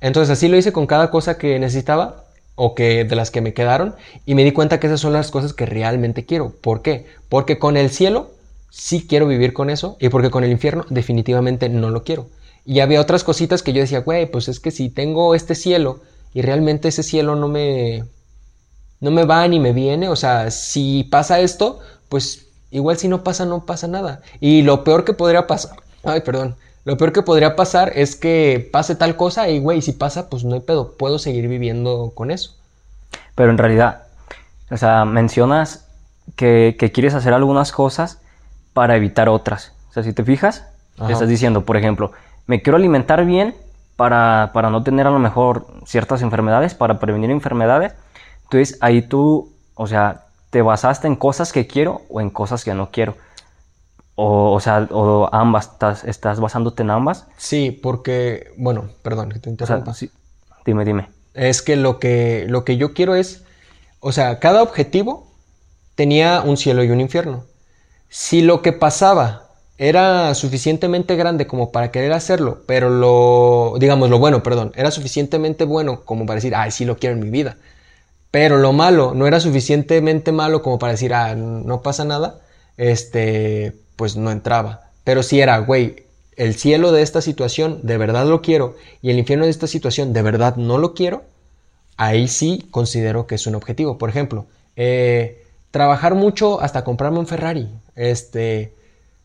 [0.00, 2.24] Entonces así lo hice con cada cosa que necesitaba
[2.56, 3.94] o que de las que me quedaron
[4.26, 6.50] y me di cuenta que esas son las cosas que realmente quiero.
[6.50, 7.06] ¿Por qué?
[7.28, 8.30] Porque con el cielo
[8.70, 12.26] sí quiero vivir con eso y porque con el infierno definitivamente no lo quiero.
[12.64, 16.00] Y había otras cositas que yo decía, güey, pues es que si tengo este cielo
[16.32, 18.04] y realmente ese cielo no me
[19.00, 23.22] no me va ni me viene, o sea, si pasa esto, pues igual si no
[23.22, 24.22] pasa no pasa nada.
[24.40, 28.68] Y lo peor que podría pasar, ay, perdón, lo peor que podría pasar es que
[28.72, 32.30] pase tal cosa y, güey, si pasa, pues no hay pedo, puedo seguir viviendo con
[32.30, 32.54] eso.
[33.34, 34.02] Pero en realidad,
[34.70, 35.86] o sea, mencionas
[36.36, 38.20] que, quieres hacer algunas cosas
[38.74, 39.72] para evitar otras.
[39.90, 40.66] O sea, si te fijas,
[41.08, 42.12] estás diciendo, por ejemplo,
[42.46, 43.54] me quiero alimentar bien
[43.96, 47.94] para, para no tener a lo mejor ciertas enfermedades, para prevenir enfermedades.
[48.44, 52.74] Entonces ahí tú, o sea, te basaste en cosas que quiero o en cosas que
[52.74, 53.16] no quiero.
[54.16, 57.26] O, o sea, o ambas, estás, estás basándote en ambas.
[57.36, 59.94] Sí, porque, bueno, perdón, que te interrumpa.
[59.94, 60.10] sí.
[60.64, 61.10] Dime, dime.
[61.34, 63.44] Es que lo, que lo que yo quiero es,
[64.00, 65.32] o sea, cada objetivo
[65.94, 67.44] tenía un cielo y un infierno.
[68.08, 69.44] Si lo que pasaba
[69.76, 75.64] era suficientemente grande como para querer hacerlo, pero lo, digamos, lo bueno, perdón, era suficientemente
[75.64, 77.56] bueno como para decir, ay, sí lo quiero en mi vida.
[78.30, 82.40] Pero lo malo no era suficientemente malo como para decir, ah, no pasa nada,
[82.76, 84.90] este, pues no entraba.
[85.04, 86.04] Pero si era, güey,
[86.36, 90.12] el cielo de esta situación de verdad lo quiero y el infierno de esta situación
[90.12, 91.22] de verdad no lo quiero,
[91.96, 93.98] ahí sí considero que es un objetivo.
[93.98, 97.68] Por ejemplo, eh, trabajar mucho hasta comprarme un Ferrari.
[97.94, 98.74] Este,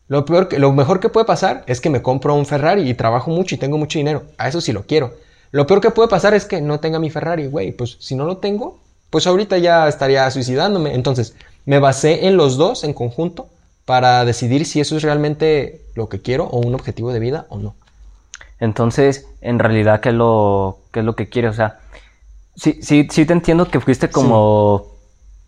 [0.08, 2.94] lo, peor que, lo mejor que puede pasar es que me compro un Ferrari y
[2.94, 4.24] trabajo mucho y tengo mucho dinero.
[4.38, 5.14] A eso sí lo quiero.
[5.52, 7.72] Lo peor que puede pasar es que no tenga mi Ferrari, güey.
[7.72, 8.78] Pues si no lo tengo,
[9.10, 10.94] pues ahorita ya estaría suicidándome.
[10.94, 13.48] Entonces, me basé en los dos en conjunto
[13.90, 17.58] para decidir si eso es realmente lo que quiero o un objetivo de vida o
[17.58, 17.74] no.
[18.60, 21.50] Entonces, en realidad, ¿qué es lo, qué es lo que quieres?
[21.50, 21.80] O sea,
[22.54, 24.86] sí, sí, sí te entiendo que fuiste como,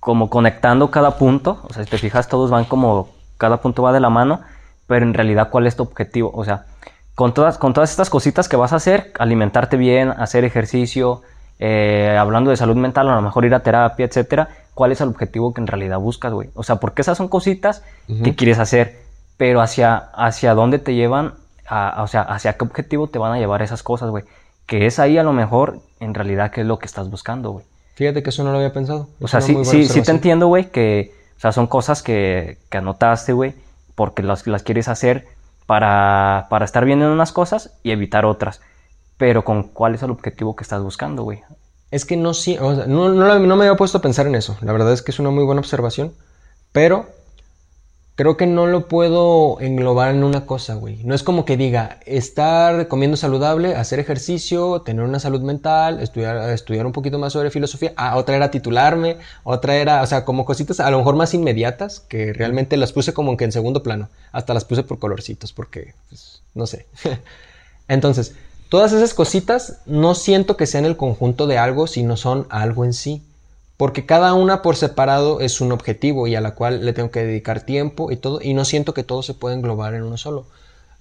[0.01, 1.61] como conectando cada punto.
[1.63, 4.41] O sea, si te fijas, todos van como, cada punto va de la mano,
[4.89, 6.33] pero en realidad, ¿cuál es tu objetivo?
[6.35, 6.67] O sea,
[7.15, 11.23] con todas, con todas estas cositas que vas a hacer, alimentarte bien, hacer ejercicio,
[11.65, 15.11] eh, hablando de salud mental, a lo mejor ir a terapia, etcétera, cuál es el
[15.11, 16.51] objetivo que en realidad buscas, güey.
[16.57, 17.85] O sea, porque esas son cositas
[18.25, 18.99] que quieres hacer,
[19.37, 21.35] pero hacia, hacia dónde te llevan,
[21.71, 24.25] o sea, hacia qué objetivo te van a llevar esas cosas, güey.
[24.67, 27.65] Que es ahí a lo mejor, en realidad, qué es lo que estás buscando, güey.
[27.95, 29.07] Fíjate que eso no lo había pensado.
[29.21, 32.79] o sea, sí, sí, sí te entiendo, güey, que, o sea, son cosas que, que
[32.79, 33.55] anotaste, güey,
[33.95, 35.29] porque las, las quieres hacer
[35.67, 38.61] para, para estar bien en unas cosas y evitar otras.
[39.23, 41.43] Pero con cuál es el objetivo que estás buscando, güey.
[41.93, 42.33] Es que no,
[42.89, 44.59] no, no, me había puesto a pensar en eso.
[44.63, 46.13] La verdad es que es una muy buena observación.
[46.73, 47.07] Pero
[48.17, 51.05] creo que no lo puedo englobar en una cosa, güey.
[51.05, 56.51] No es como que diga estar comiendo saludable, hacer ejercicio, tener una salud mental, estudiar,
[56.51, 57.93] estudiar un poquito más sobre filosofía.
[57.97, 62.01] Ah, otra era titularme, otra era, o sea, como cositas a lo mejor más inmediatas
[62.01, 64.09] que realmente las puse como que en segundo plano.
[64.33, 66.87] Hasta las puse por colorcitos porque, pues, no sé.
[67.87, 68.35] Entonces,
[68.73, 72.95] Todas esas cositas no siento que sean el conjunto de algo, sino son algo en
[72.95, 73.23] sí.
[73.77, 77.23] Porque cada una por separado es un objetivo y a la cual le tengo que
[77.23, 78.41] dedicar tiempo y todo.
[78.41, 80.47] Y no siento que todo se pueda englobar en uno solo.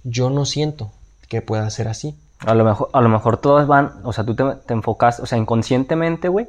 [0.04, 0.92] Yo no siento
[1.30, 2.14] que pueda ser así.
[2.40, 5.38] A lo mejor, a lo mejor todas van, o sea, tú te, enfocas, o sea,
[5.38, 6.48] inconscientemente, güey,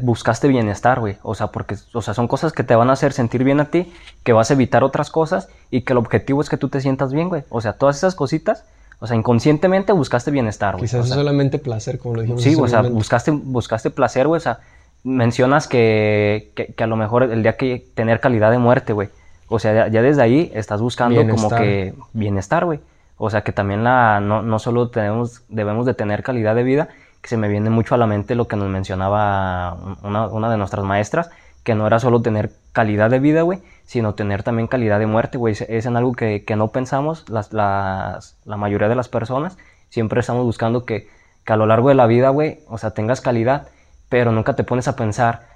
[0.00, 1.18] buscaste bienestar, güey.
[1.22, 3.66] O sea, porque, o sea, son cosas que te van a hacer sentir bien a
[3.66, 3.92] ti,
[4.22, 7.12] que vas a evitar otras cosas y que el objetivo es que tú te sientas
[7.12, 7.44] bien, güey.
[7.50, 8.64] O sea, todas esas cositas
[9.00, 10.82] o sea, inconscientemente buscaste bienestar, güey.
[10.82, 12.42] Quizás solamente placer, como lo dijimos.
[12.42, 14.36] Sí, o sea, buscaste, buscaste placer, güey.
[14.36, 14.60] O sea,
[15.04, 19.08] mencionas que, que, a lo mejor el día que tener calidad de muerte, güey.
[19.48, 22.80] O sea, ya, desde ahí estás buscando como que bienestar, güey.
[23.16, 26.88] O sea, que también la, no, no solo tenemos, debemos de tener calidad de vida,
[27.22, 30.58] que se me viene mucho a la mente lo que nos mencionaba una, una de
[30.58, 31.30] nuestras maestras,
[31.64, 33.60] que no era solo tener calidad de vida, güey,
[33.90, 35.56] sino tener también calidad de muerte, güey.
[35.66, 39.58] Es, en algo que, no pensamos las, las, la mayoría de las personas.
[39.88, 41.08] Siempre estamos buscando que,
[41.44, 43.66] que a lo largo de la vida, güey, o sea, tengas calidad,
[44.08, 45.48] pero nunca te pones a pensar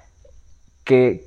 [0.83, 1.25] que,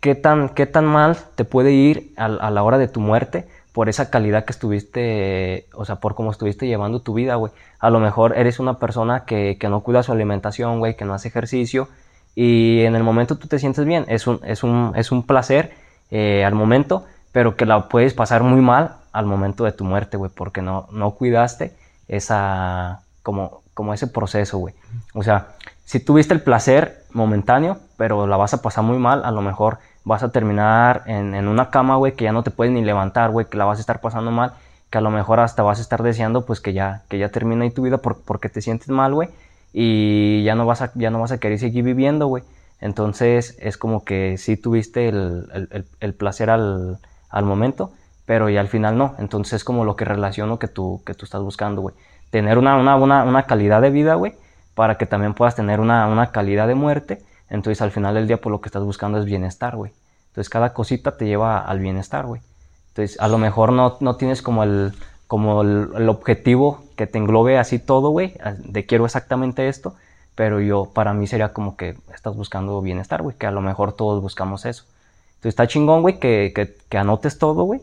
[0.00, 3.46] qué, tan, qué tan mal te puede ir a, a la hora de tu muerte
[3.74, 7.52] por esa calidad que estuviste, o sea, por cómo estuviste llevando tu vida, güey.
[7.80, 11.12] A lo mejor eres una persona que, que no cuida su alimentación, güey, que no
[11.12, 11.90] hace ejercicio,
[12.34, 14.06] y en el momento tú te sientes bien.
[14.08, 18.42] Es un, es un, es un placer eh, al momento, pero que la puedes pasar
[18.42, 21.74] muy mal al momento de tu muerte, güey, porque no, no cuidaste
[22.08, 24.74] esa, como, como ese proceso, güey.
[25.14, 25.48] O sea,
[25.84, 29.78] si tuviste el placer momentáneo, pero la vas a pasar muy mal, a lo mejor
[30.04, 33.30] vas a terminar en, en una cama, güey, que ya no te puedes ni levantar,
[33.30, 34.52] güey, que la vas a estar pasando mal,
[34.90, 37.64] que a lo mejor hasta vas a estar deseando, pues que ya, que ya termine
[37.64, 39.28] ahí tu vida por- porque te sientes mal, güey,
[39.72, 42.44] y ya no vas a, ya no vas a querer seguir viviendo, güey.
[42.80, 46.98] Entonces es como que sí tuviste el, el- placer al,
[47.30, 47.92] al momento,
[48.26, 49.14] pero ya al final no.
[49.18, 51.94] Entonces es como lo que relaciono que tú, que tú estás buscando, güey.
[52.30, 54.34] Tener una, una, una, una calidad de vida, güey,
[54.74, 57.22] para que también puedas tener una, una calidad de muerte.
[57.48, 59.92] Entonces al final del día, pues lo que estás buscando es bienestar, güey.
[60.28, 62.40] Entonces cada cosita te lleva al bienestar, güey.
[62.88, 64.92] Entonces a lo mejor no, no tienes como el,
[65.26, 69.94] como el, el objetivo que te englobe así todo, güey, de quiero exactamente esto,
[70.36, 73.94] pero yo, para mí sería como que estás buscando bienestar, güey, que a lo mejor
[73.94, 74.84] todos buscamos eso.
[75.30, 76.52] Entonces está chingón, güey, que,
[76.88, 77.80] que, anotes todo, güey,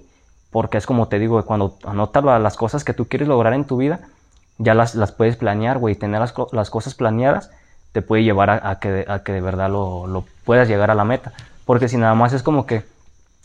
[0.52, 3.66] porque es como te digo, cuando anotas la- las cosas que tú quieres lograr en
[3.66, 4.00] tu vida,
[4.60, 7.50] ya las, las puedes planear, güey, tener las, las cosas planeadas
[7.92, 10.96] te puede llevar a, a que, a que de verdad lo, lo puedas llegar a
[10.96, 11.34] la meta.
[11.66, 12.84] Porque si nada más es como que,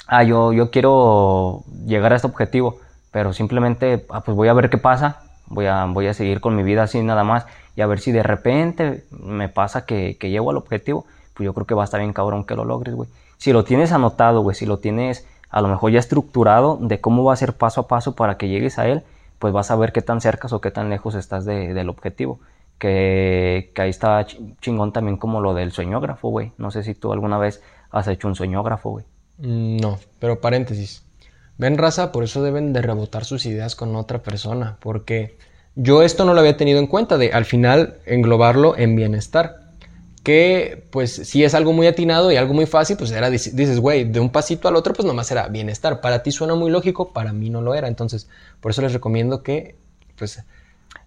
[0.07, 2.79] ah, yo, yo quiero llegar a este objetivo,
[3.11, 6.57] pero simplemente, ah, pues voy a ver qué pasa, voy a, voy a seguir con
[6.57, 7.47] mi vida así nada más,
[7.79, 11.55] y a ver si de repente me pasa que, que llego al objetivo, pues yo
[11.55, 13.09] creo que va a estar bien cabrón que lo logres, güey.
[13.37, 17.23] Si lo tienes anotado, güey, si lo tienes a lo mejor ya estructurado de cómo
[17.23, 19.03] va a ser paso a paso para que llegues a él,
[19.39, 22.41] pues vas a ver qué tan cerca o qué tan lejos estás de- del objetivo.
[22.79, 26.53] Que, que ahí está ch- chingón también como lo del sueñógrafo, güey.
[26.59, 29.05] No sé si tú alguna vez has hecho un sueñógrafo, güey.
[29.39, 31.03] Mm, No, pero paréntesis.
[31.59, 35.39] Ven raza, por eso deben de rebotar sus ideas con otra persona, porque
[35.81, 39.61] yo esto no lo había tenido en cuenta, de al final englobarlo en bienestar.
[40.25, 43.81] Que pues si es algo muy atinado y algo muy fácil, pues era, dic- dices,
[43.81, 46.01] güey, de un pasito al otro, pues nomás era bienestar.
[46.03, 47.89] Para ti suena muy lógico, para mí no lo era.
[47.89, 48.29] Entonces,
[48.61, 49.77] por eso les recomiendo que
[50.19, 50.43] pues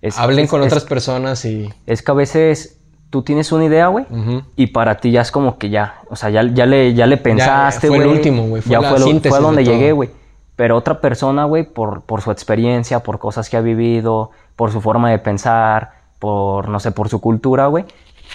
[0.02, 1.70] Es- hablen es- con es- otras personas y...
[1.86, 2.78] Es que a veces
[3.12, 4.44] tú tienes una idea, güey, Ujú.
[4.56, 7.18] y para ti ya es como que ya, o sea, ya, ya, le, ya le
[7.18, 8.16] pensaste, fue el güey.
[8.16, 10.10] último, güey, fue Ya la fue, lo- donde llegué, güey.
[10.62, 14.80] Pero otra persona, güey, por, por su experiencia, por cosas que ha vivido, por su
[14.80, 17.86] forma de pensar, por, no sé, por su cultura, güey.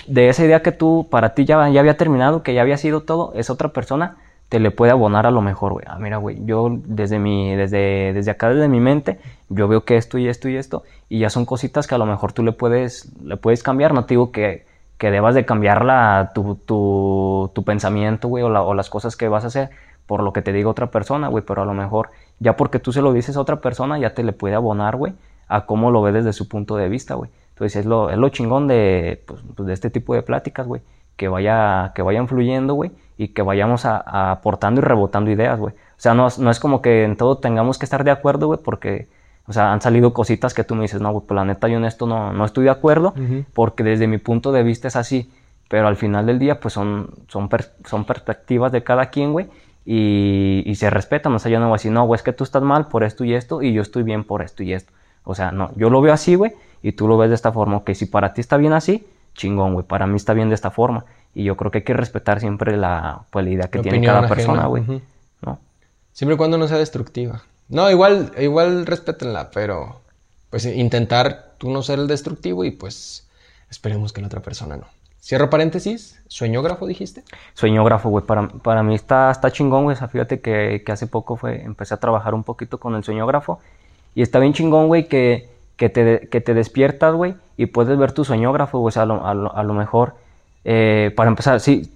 [0.09, 3.03] De esa idea que tú, para ti ya, ya había terminado, que ya había sido
[3.03, 4.17] todo, esa otra persona
[4.49, 5.85] te le puede abonar a lo mejor, güey.
[5.89, 9.97] Ah, mira, güey, yo desde mi, desde, desde acá, desde mi mente, yo veo que
[9.97, 12.51] esto y esto y esto, y ya son cositas que a lo mejor tú le
[12.51, 13.95] puedes, le puedes cambiar.
[13.95, 14.67] No te digo que,
[14.99, 19.15] que debas de cambiar la, tu, tu, tu pensamiento, güey, o, la- o las cosas
[19.15, 19.71] que vas a hacer
[20.07, 22.93] por lo que te diga otra persona, güey, pero a lo mejor ya porque tú
[22.93, 25.15] se lo dices a otra persona, ya te le puede abonar, güey,
[25.49, 27.31] a cómo lo ve desde su punto de vista, güey.
[27.51, 30.83] Entonces es lo, es lo chingón de, pues, pues, de este tipo de pláticas, güey,
[31.17, 35.59] que vaya, que vayan fluyendo, güey, y que vayamos a, a aportando y rebotando ideas,
[35.59, 35.73] güey.
[35.75, 38.49] O sea, no, es- no es como que en todo tengamos que estar de acuerdo,
[38.49, 39.09] güey, porque,
[39.47, 41.79] o sea, han salido cositas que tú me dices, no, güey, pues la neta yo
[41.79, 43.15] en esto no, no estoy de acuerdo,
[43.55, 45.31] porque desde mi punto de vista es así.
[45.69, 49.49] Pero al final del día, pues son, son, per- son perspectivas de cada quien, güey,
[49.87, 51.33] y, y se respetan.
[51.33, 53.05] O sea, yo no voy a decir, no, güey, es que tú estás mal por
[53.05, 54.93] esto y esto, y yo estoy bien por esto y esto.
[55.25, 57.79] O sea, no, yo lo veo así, güey, y tú lo ves de esta forma.
[57.79, 60.71] Ok, si para ti está bien así, chingón, güey, para mí está bien de esta
[60.71, 61.05] forma.
[61.35, 64.05] Y yo creo que hay que respetar siempre la, pues, la idea que La tiene
[64.05, 64.85] cada persona, güey.
[65.43, 65.59] ¿no?
[66.13, 67.43] Siempre y cuando no sea destructiva.
[67.69, 70.01] No, igual, igual respétenla, pero
[70.51, 73.29] pues intentar tú no ser el destructivo y pues
[73.69, 74.87] esperemos que la otra persona no.
[75.27, 77.25] Cierro paréntesis, sueñógrafo dijiste.
[77.55, 79.97] Sueñógrafo, güey, para, para mí está, está chingón, güey.
[79.97, 83.59] Fíjate que, que hace poco fue, empecé a trabajar un poquito con el sueñógrafo.
[84.15, 88.13] Y está bien chingón, güey, que, que, te, que te despiertas, güey, y puedes ver
[88.13, 88.91] tu sueñógrafo, güey.
[88.91, 90.15] O sea, a lo, a lo, a lo mejor,
[90.65, 91.93] eh, para empezar, sí,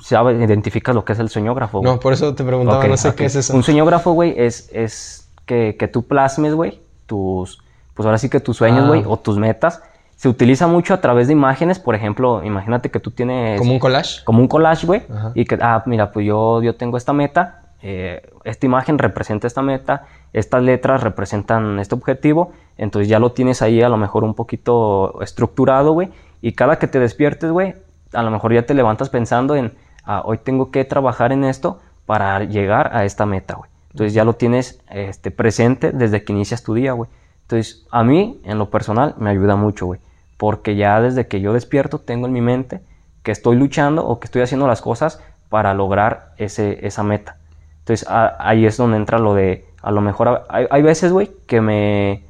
[0.00, 1.92] sabes, identificas lo que es el sueñógrafo, güey.
[1.92, 3.14] No, por eso te preguntaba, Ok, no sé ok.
[3.14, 3.54] qué es eso.
[3.54, 7.62] Un sueñógrafo, güey, es, es que, que tú plasmes, güey, tus,
[7.94, 8.88] pues ahora sí que tus sueños, Ah.
[8.88, 9.82] güey, o tus metas.
[10.16, 13.78] Se utiliza mucho a través de imágenes, por ejemplo, imagínate que tú tienes Como un
[13.78, 14.24] collage.
[14.24, 15.02] como un collage, güey,
[15.34, 19.60] y que, ah, mira, pues yo, yo tengo esta meta, eh, esta imagen representa esta
[19.60, 24.34] meta, estas letras representan este objetivo, entonces ya lo tienes ahí a lo mejor un
[24.34, 26.08] poquito estructurado, güey,
[26.40, 27.74] y cada que te despiertes, güey,
[28.12, 29.74] a lo mejor ya te levantas pensando en,
[30.04, 33.70] ah, hoy tengo que trabajar en esto para llegar a esta meta, güey.
[33.92, 37.10] Entonces ya lo tienes este, presente desde que inicias tu día, güey.
[37.42, 40.00] Entonces, a mí, en lo personal, me ayuda mucho, güey.
[40.36, 42.80] Porque ya desde que yo despierto, tengo en mi mente
[43.22, 47.38] que estoy luchando o que estoy haciendo las cosas para lograr ese, esa meta.
[47.80, 51.60] Entonces, ahí es donde entra lo de, a lo mejor, hay, hay veces, güey, que
[51.60, 52.24] me,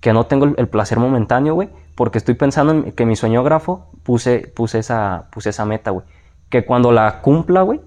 [0.00, 4.52] que no tengo el, placer momentáneo, güey, porque estoy pensando en que mi sueñógrafo puse,
[4.54, 6.04] puse, esa, puse esa meta, güey.
[6.48, 7.80] Que cuando la cumpla, güey,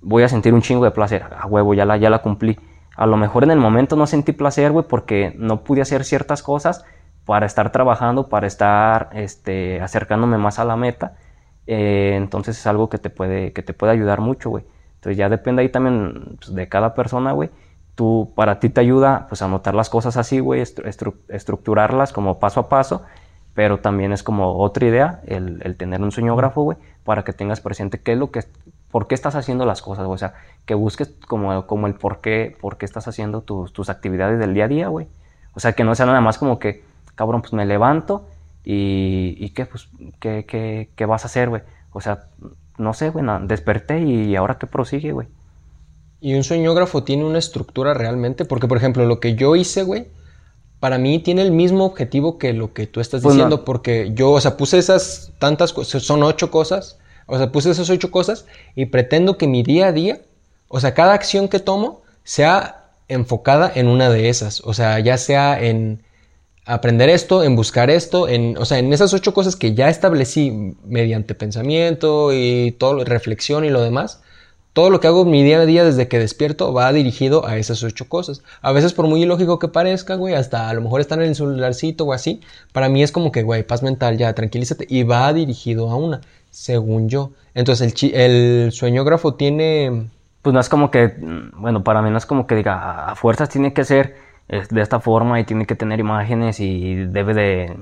[0.00, 1.24] voy a sentir un chingo de placer.
[1.38, 2.58] A huevo, ya la, ya la cumplí.
[2.96, 6.42] A lo mejor en el momento no sentí placer, güey, porque no pude hacer ciertas
[6.42, 6.84] cosas
[7.24, 11.16] para estar trabajando, para estar este, acercándome más a la meta.
[11.66, 14.64] Eh, entonces es algo que te puede, que te puede ayudar mucho, güey.
[14.96, 17.50] Entonces ya depende ahí también pues, de cada persona, güey.
[17.94, 20.62] Tú, para ti te ayuda, pues, anotar las cosas así, güey,
[21.28, 23.02] estructurarlas como paso a paso,
[23.54, 27.60] pero también es como otra idea el, el tener un sueñógrafo, güey, para que tengas
[27.60, 28.40] presente qué es lo que,
[28.90, 30.06] por qué estás haciendo las cosas.
[30.08, 30.34] O sea,
[30.66, 34.54] que busques como, como el por qué, por qué estás haciendo tus, tus actividades del
[34.54, 35.06] día a día, güey.
[35.54, 36.84] O sea, que no sea nada más como que,
[37.14, 38.26] cabrón, pues me levanto
[38.64, 39.88] y, y qué, pues,
[40.20, 41.62] qué, qué, qué vas a hacer, güey.
[41.92, 42.26] O sea,
[42.78, 45.28] no sé, güey, desperté y ahora qué prosigue, güey.
[46.20, 48.44] ¿Y un sueñógrafo tiene una estructura realmente?
[48.44, 50.06] Porque, por ejemplo, lo que yo hice, güey,
[50.80, 54.32] para mí tiene el mismo objetivo que lo que tú estás pues diciendo, porque yo,
[54.32, 58.46] o sea, puse esas tantas cosas, son ocho cosas, o sea, puse esas ocho cosas
[58.74, 60.20] y pretendo que mi día a día,
[60.68, 65.16] o sea, cada acción que tomo sea enfocada en una de esas, o sea, ya
[65.16, 66.02] sea en
[66.66, 70.74] aprender esto, en buscar esto, en, o sea, en esas ocho cosas que ya establecí
[70.84, 74.22] mediante pensamiento y todo, reflexión y lo demás,
[74.72, 77.82] todo lo que hago mi día a día desde que despierto va dirigido a esas
[77.84, 78.42] ocho cosas.
[78.60, 81.36] A veces por muy ilógico que parezca, güey, hasta a lo mejor estar en el
[81.36, 82.40] celularcito o así,
[82.72, 86.22] para mí es como que, güey, paz mental, ya, tranquilízate, y va dirigido a una,
[86.50, 87.30] según yo.
[87.54, 90.08] Entonces el, el sueñógrafo tiene...
[90.42, 91.14] Pues no es como que,
[91.56, 94.16] bueno, para mí no es como que diga, a fuerzas tiene que ser
[94.48, 97.76] de esta forma y tiene que tener imágenes y debe de,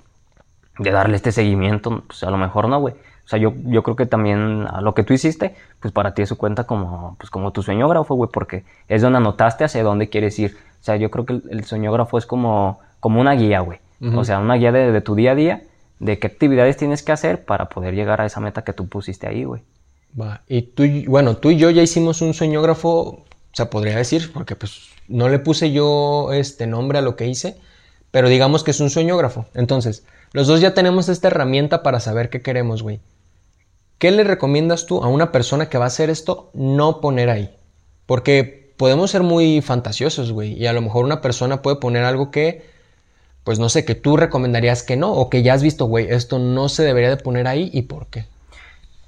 [0.79, 2.95] de darle este seguimiento, pues a lo mejor no, güey.
[3.25, 6.23] O sea, yo, yo creo que también a lo que tú hiciste, pues para ti
[6.23, 10.39] eso cuenta como, pues como tu sueñógrafo, güey, porque es donde anotaste hacia dónde quieres
[10.39, 10.57] ir.
[10.81, 13.79] O sea, yo creo que el, sueñógrafo es como, como una guía, güey.
[14.17, 15.63] O sea, una guía de, de, tu día a día,
[16.01, 19.29] de qué actividades tienes que hacer para poder llegar a esa meta que tú pusiste
[19.29, 19.63] ahí, güey.
[20.21, 24.33] Va, y tú, bueno, tú y yo ya hicimos un sueñógrafo, o sea, podría decir,
[24.33, 27.57] porque pues no le puse yo este nombre a lo que hice,
[28.11, 29.47] pero digamos que es un sueñógrafo.
[29.55, 33.01] Entonces, los dos ya tenemos esta herramienta para saber qué queremos, güey.
[33.99, 37.55] ¿Qué le recomiendas tú a una persona que va a hacer esto no poner ahí?
[38.07, 42.31] Porque podemos ser muy fantasiosos, güey, y a lo mejor una persona puede poner algo
[42.31, 42.65] que,
[43.45, 46.39] pues no sé, que tú recomendarías que no, o que ya has visto, güey, esto
[46.39, 48.25] no se debería de poner ahí y por qué.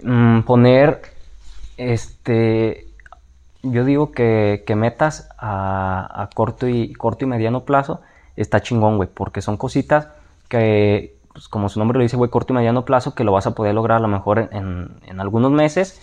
[0.02, 1.02] Mm, poner,
[1.76, 2.86] este,
[3.64, 8.00] yo digo que, metas a, corto, y, corto y mediano plazo
[8.36, 10.08] está chingón, güey, porque son cositas
[10.48, 13.46] que pues como su nombre lo dice, güey, corto y mediano plazo, que lo vas
[13.46, 16.00] a poder lograr a lo mejor en, en, algunos meses.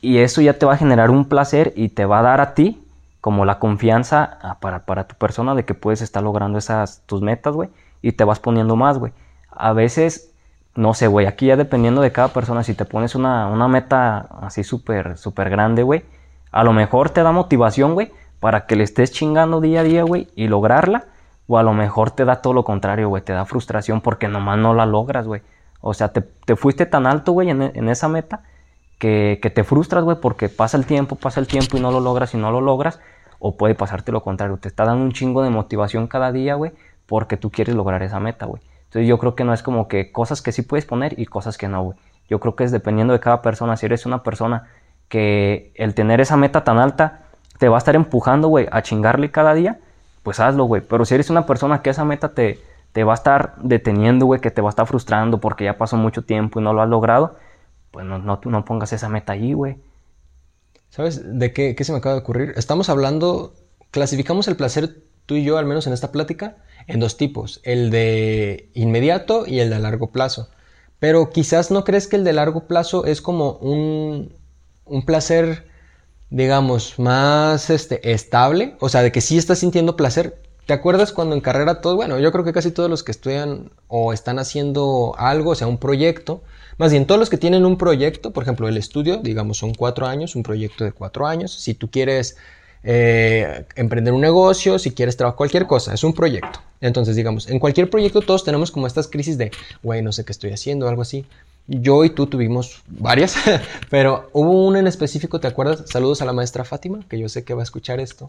[0.00, 2.54] Y eso ya te va a generar un placer y te va a dar a
[2.54, 2.80] ti
[3.20, 7.20] como la confianza ah, para, para tu persona de que puedes estar logrando esas tus
[7.20, 7.68] metas, güey.
[8.00, 9.12] Y te vas poniendo más, güey.
[9.50, 10.32] A veces,
[10.76, 14.28] no sé, güey, aquí ya dependiendo de cada persona, si te pones una, una meta
[14.40, 16.04] así súper, súper grande, güey,
[16.52, 20.02] a lo mejor te da motivación, güey, para que le estés chingando día a día,
[20.02, 21.06] güey, y lograrla
[21.48, 24.58] o a lo mejor te da todo lo contrario, güey, te da frustración porque nomás
[24.58, 25.40] no la logras, güey.
[25.80, 28.42] O sea, te, fuiste tan alto, güey, en, esa meta
[28.98, 32.34] que, te frustras, güey, porque pasa el tiempo, pasa el tiempo y no lo logras
[32.34, 33.00] y no lo logras.
[33.38, 36.72] O puede pasarte lo contrario, te está dando un chingo de motivación cada día, güey,
[37.06, 38.60] porque tú quieres lograr esa meta, güey.
[38.84, 41.56] Entonces yo creo que no es como que cosas que sí puedes poner y cosas
[41.56, 41.98] que no, güey.
[42.28, 43.76] Yo creo que es dependiendo de cada persona.
[43.76, 44.68] Si eres una persona
[45.08, 47.22] que el tener esa meta tan alta
[47.58, 49.80] te va a estar empujando, güey, a chingarle cada día,
[50.22, 50.82] pues hazlo, güey.
[50.82, 52.60] Pero si eres una persona que esa meta te,
[52.92, 55.96] te va a estar deteniendo, güey, que te va a estar frustrando porque ya pasó
[55.96, 57.36] mucho tiempo y no lo has logrado,
[57.90, 59.78] pues no, no, no pongas esa meta ahí, güey.
[60.90, 62.54] ¿Sabes de qué, qué se me acaba de ocurrir?
[62.56, 63.54] Estamos hablando,
[63.90, 66.56] clasificamos el placer tú y yo, al menos en esta plática,
[66.86, 70.48] en dos tipos, el de inmediato y el de largo plazo.
[70.98, 74.34] Pero quizás no crees que el de largo plazo es como un,
[74.88, 75.68] un placer
[76.30, 80.38] digamos, más este, estable, o sea, de que sí estás sintiendo placer.
[80.66, 83.70] ¿Te acuerdas cuando en carrera todo, bueno, yo creo que casi todos los que estudian
[83.86, 86.42] o están haciendo algo, o sea, un proyecto,
[86.76, 90.06] más bien todos los que tienen un proyecto, por ejemplo, el estudio, digamos, son cuatro
[90.06, 92.36] años, un proyecto de cuatro años, si tú quieres
[92.84, 96.60] eh, emprender un negocio, si quieres trabajar cualquier cosa, es un proyecto.
[96.82, 99.50] Entonces, digamos, en cualquier proyecto todos tenemos como estas crisis de,
[99.82, 101.24] güey, no sé qué estoy haciendo, algo así
[101.68, 103.36] yo y tú tuvimos varias,
[103.90, 105.84] pero hubo una en específico, ¿te acuerdas?
[105.86, 108.26] Saludos a la maestra Fátima, que yo sé que va a escuchar esto.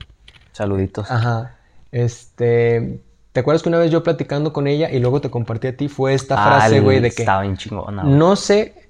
[0.51, 1.09] Saluditos.
[1.09, 1.55] Ajá.
[1.91, 2.99] Este,
[3.31, 5.87] ¿te acuerdas que una vez yo platicando con ella y luego te compartí a ti
[5.87, 8.03] fue esta ah, frase, güey, de que estaba bien chingona.
[8.03, 8.89] No sé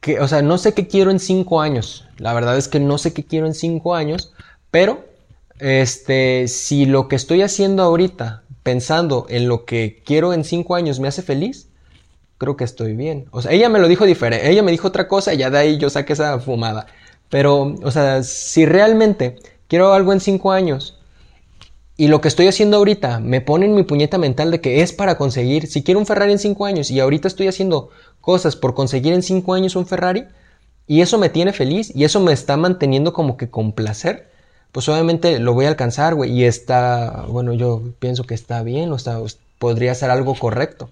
[0.00, 2.08] que, o sea, no sé qué quiero en cinco años.
[2.16, 4.32] La verdad es que no sé qué quiero en cinco años,
[4.70, 5.04] pero
[5.58, 10.98] este, si lo que estoy haciendo ahorita, pensando en lo que quiero en cinco años,
[10.98, 11.68] me hace feliz,
[12.42, 13.26] creo que estoy bien.
[13.30, 15.58] O sea, ella me lo dijo diferente, ella me dijo otra cosa y ya de
[15.58, 16.88] ahí yo saqué esa fumada.
[17.30, 19.36] Pero, o sea, si realmente
[19.68, 20.98] quiero algo en cinco años
[21.96, 24.92] y lo que estoy haciendo ahorita me pone en mi puñeta mental de que es
[24.92, 27.90] para conseguir, si quiero un Ferrari en cinco años y ahorita estoy haciendo
[28.20, 30.26] cosas por conseguir en cinco años un Ferrari,
[30.88, 34.28] y eso me tiene feliz y eso me está manteniendo como que con placer,
[34.72, 36.32] pues obviamente lo voy a alcanzar, güey.
[36.32, 39.18] Y está, bueno, yo pienso que está bien, o sea,
[39.58, 40.90] podría ser algo correcto.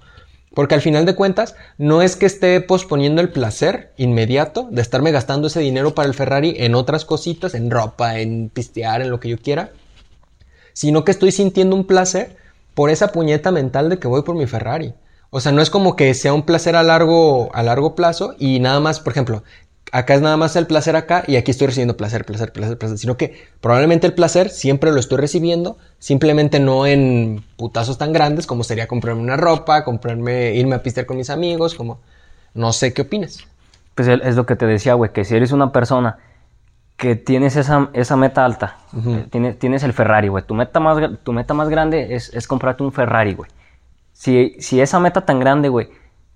[0.55, 5.13] Porque al final de cuentas, no es que esté posponiendo el placer inmediato de estarme
[5.13, 9.21] gastando ese dinero para el Ferrari en otras cositas, en ropa, en pistear, en lo
[9.21, 9.71] que yo quiera,
[10.73, 12.37] sino que estoy sintiendo un placer
[12.75, 14.95] por esa puñeta mental de que voy por mi Ferrari.
[15.31, 18.59] O sea, no es como que sea un placer a largo, a largo plazo y
[18.59, 19.45] nada más, por ejemplo,
[19.93, 22.99] acá es nada más el placer acá y aquí estoy recibiendo placer, placer, placer, placer,
[22.99, 28.47] sino que probablemente el placer siempre lo estoy recibiendo, simplemente no en putazos tan grandes
[28.47, 32.01] como sería comprarme una ropa, comprarme, irme a pistear con mis amigos, como,
[32.55, 33.45] no sé qué opinas.
[33.95, 36.19] Pues es lo que te decía, güey, que si eres una persona
[36.97, 40.99] que tienes esa, esa meta alta, eh, tienes, tienes, el Ferrari, güey, tu meta más,
[41.23, 43.51] tu meta más grande es, es comprarte un Ferrari, güey.
[44.13, 45.89] Si, si esa meta tan grande, güey,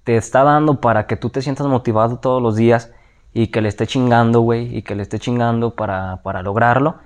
[0.04, 2.90] te está dando para que tú te sientas motivado todos los días
[3.34, 6.96] y que le esté chingando, güey, y que le esté chingando para, para lograrlo,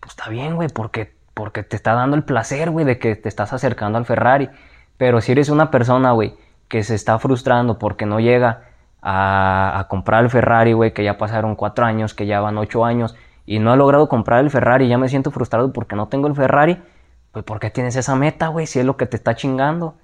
[0.00, 3.28] pues está bien, güey, porque, porque te está dando el placer, güey, de que te
[3.28, 4.48] estás acercando al Ferrari.
[4.96, 6.36] Pero si eres una persona, güey,
[6.68, 8.62] que se está frustrando porque no llega
[9.02, 13.16] a, comprar el Ferrari, güey, que ya pasaron cuatro años, que ya van ocho años,
[13.44, 16.34] y no he logrado comprar el Ferrari, ya me siento frustrado porque no tengo el
[16.34, 16.80] Ferrari,
[17.32, 18.66] pues ¿por qué tienes esa meta, güey?
[18.66, 19.96] Si es lo que te está chingando.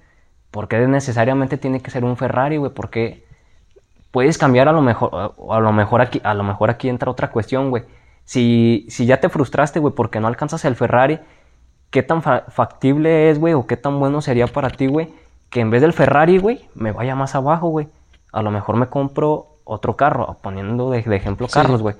[0.51, 2.73] ¿Por qué necesariamente tiene que ser un Ferrari, güey?
[2.73, 3.25] ¿Por qué
[4.11, 7.31] puedes cambiar a lo mejor, a lo mejor aquí, a lo mejor aquí entra otra
[7.31, 7.83] cuestión, güey.
[8.25, 11.19] Si, si ya te frustraste, güey, porque no alcanzas el Ferrari,
[11.89, 13.53] ¿qué tan factible es, güey?
[13.53, 15.09] O qué tan bueno sería para ti, güey,
[15.49, 17.87] que en vez del Ferrari, güey, me vaya más abajo, güey
[18.31, 21.95] a lo mejor me compro otro carro, poniendo de, ejemplo carros, güey.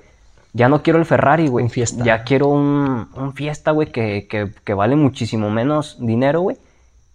[0.54, 1.68] Ya no quiero el Ferrari, güey.
[1.68, 2.04] fiesta.
[2.04, 6.58] Ya quiero un, un fiesta, güey, que, que, vale muchísimo menos dinero, güey.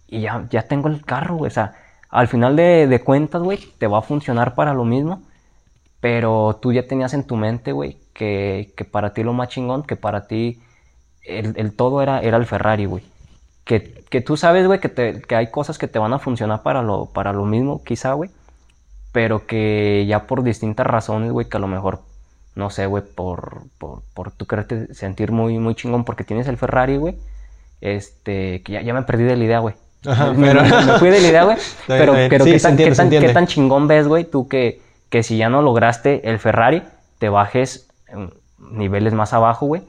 [0.08, 1.48] Y ya, ya tengo el carro, güey.
[1.48, 1.74] O sea,
[2.10, 5.22] al final de, cuentas, güey, te va a funcionar para lo mismo.
[6.00, 9.82] Pero tú ya tenías en tu mente, güey, que, que, para ti lo más chingón,
[9.82, 10.60] que para ti
[11.24, 13.02] el, todo era, era el Ferrari, güey.
[13.64, 16.82] Que, que, tú sabes, güey, que, que hay cosas que te van a funcionar para
[16.82, 18.30] lo, para lo mismo, quizá, güey
[19.12, 22.02] pero que ya por distintas razones, güey, que a lo mejor,
[22.54, 26.56] no sé, güey, por, por, por tú quererte sentir muy, muy chingón porque tienes el
[26.56, 27.18] Ferrari, güey,
[27.80, 29.74] este, que ya, ya me perdí de la idea, güey.
[30.06, 30.62] Ajá, pero...
[30.62, 33.88] me, fui de la idea, güey, pero, pero ¿qué, tan, ¿qué, tan, ¿qué, tan, chingón
[33.88, 36.82] ves, güey, tú que, que si ya no lograste el Ferrari,
[37.18, 37.88] te bajes
[38.58, 39.82] niveles más abajo, güey,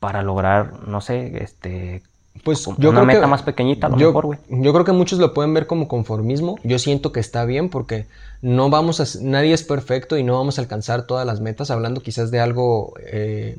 [0.00, 2.02] para lograr, no sé, este,
[2.44, 4.38] pues yo una creo meta más pequeñita, a lo mejor, güey.
[4.48, 6.56] Yo creo que muchos lo pueden ver como conformismo.
[6.64, 8.06] Yo siento que está bien porque
[8.40, 11.70] no vamos a, nadie es perfecto y no vamos a alcanzar todas las metas.
[11.70, 13.58] Hablando quizás de algo, eh,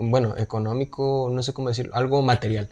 [0.00, 2.68] bueno, económico, no sé cómo decirlo, algo material.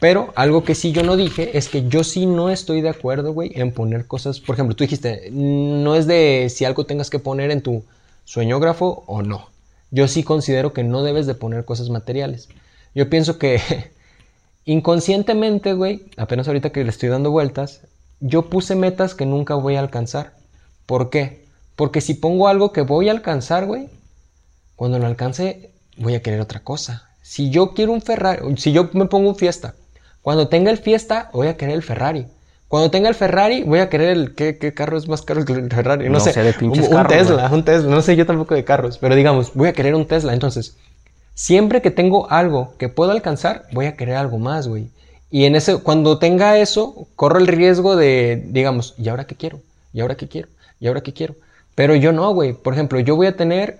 [0.00, 3.32] Pero algo que sí yo no dije es que yo sí no estoy de acuerdo,
[3.32, 4.40] güey, en poner cosas.
[4.40, 7.84] Por ejemplo, tú dijiste, no es de si algo tengas que poner en tu
[8.24, 9.50] sueñógrafo o no.
[9.90, 12.48] Yo sí considero que no debes de poner cosas materiales.
[12.94, 13.60] Yo pienso que
[14.64, 17.80] Inconscientemente, güey, apenas ahorita que le estoy dando vueltas,
[18.20, 20.34] yo puse metas que nunca voy a alcanzar.
[20.86, 21.46] ¿Por qué?
[21.76, 23.88] Porque si pongo algo que voy a alcanzar, güey,
[24.76, 27.08] cuando lo alcance voy a querer otra cosa.
[27.22, 29.74] Si yo quiero un Ferrari, si yo me pongo un fiesta,
[30.22, 32.26] cuando tenga el fiesta voy a querer el Ferrari.
[32.68, 35.70] Cuando tenga el Ferrari voy a querer el ¿qué, carro es más caro que el
[35.70, 36.08] Ferrari?
[36.08, 39.14] No, sé, de un, un Tesla, un Tesla, no sé yo tampoco de carros, pero
[39.14, 40.76] digamos, voy a querer un Tesla, entonces
[41.40, 44.90] Siempre que tengo algo que puedo alcanzar, voy a querer algo más, güey.
[45.30, 49.60] Y en ese, cuando tenga eso, corro el riesgo de, digamos, ¿y ahora qué quiero?
[49.94, 50.48] ¿Y ahora qué quiero?
[50.80, 51.36] ¿Y ahora qué quiero?
[51.74, 52.52] Pero yo no, güey.
[52.52, 53.78] Por ejemplo, yo voy a tener,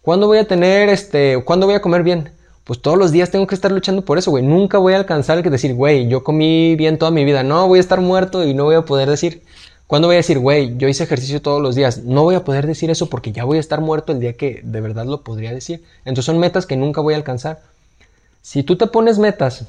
[0.00, 2.30] ¿cuándo voy a tener, este, cuándo voy a comer bien?
[2.66, 4.44] Pues todos los días tengo que estar luchando por eso, güey.
[4.44, 7.42] Nunca voy a alcanzar que decir, güey, yo comí bien toda mi vida.
[7.42, 9.42] No, voy a estar muerto y no voy a poder decir,
[9.86, 11.98] ¿Cuándo voy a decir, güey, yo hice ejercicio todos los días?
[11.98, 14.60] No voy a poder decir eso porque ya voy a estar muerto el día que
[14.64, 15.84] de verdad lo podría decir.
[16.00, 17.62] Entonces son metas que nunca voy a alcanzar.
[18.42, 19.66] Si tú te pones metas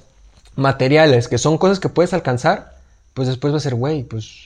[0.55, 2.77] materiales, que son cosas que puedes alcanzar,
[3.13, 4.39] pues después va a ser, güey, pues,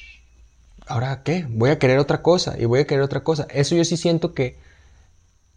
[0.87, 1.45] ¿ahora qué?
[1.49, 3.47] Voy a querer otra cosa y voy a querer otra cosa.
[3.49, 4.57] Eso yo sí siento que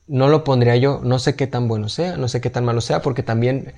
[0.07, 2.81] no lo pondría yo, no sé qué tan bueno sea, no sé qué tan malo
[2.81, 3.73] sea, porque también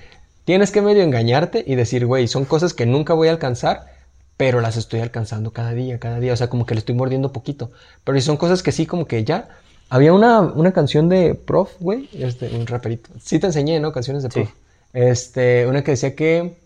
[0.45, 3.97] tienes que medio engañarte y decir, güey, son cosas que nunca voy a alcanzar
[4.37, 7.33] pero las estoy alcanzando cada día, cada día, o sea, como que le estoy mordiendo
[7.33, 7.71] poquito.
[8.03, 9.49] Pero si son cosas que sí, como que ya.
[9.89, 13.09] Había una, una canción de Prof, güey, este, un raperito.
[13.23, 13.91] Sí te enseñé, ¿no?
[13.91, 14.49] Canciones de Prof.
[14.93, 16.57] Este, una que decía que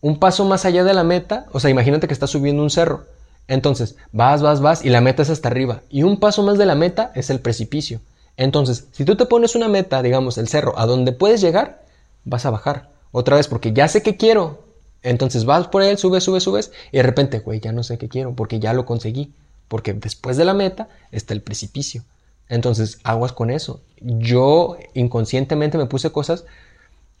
[0.00, 3.04] un paso más allá de la meta, o sea, imagínate que estás subiendo un cerro.
[3.46, 5.82] Entonces, vas, vas, vas y la meta es hasta arriba.
[5.90, 8.00] Y un paso más de la meta es el precipicio.
[8.36, 11.84] Entonces, si tú te pones una meta, digamos, el cerro, a donde puedes llegar,
[12.24, 12.90] vas a bajar.
[13.10, 14.64] Otra vez, porque ya sé que quiero,
[15.02, 18.08] entonces vas por él, subes, subes, subes, y de repente, güey, ya no sé qué
[18.08, 19.32] quiero, porque ya lo conseguí.
[19.68, 22.04] Porque después de la meta está el precipicio.
[22.48, 23.80] Entonces, aguas con eso.
[24.00, 26.44] Yo inconscientemente me puse cosas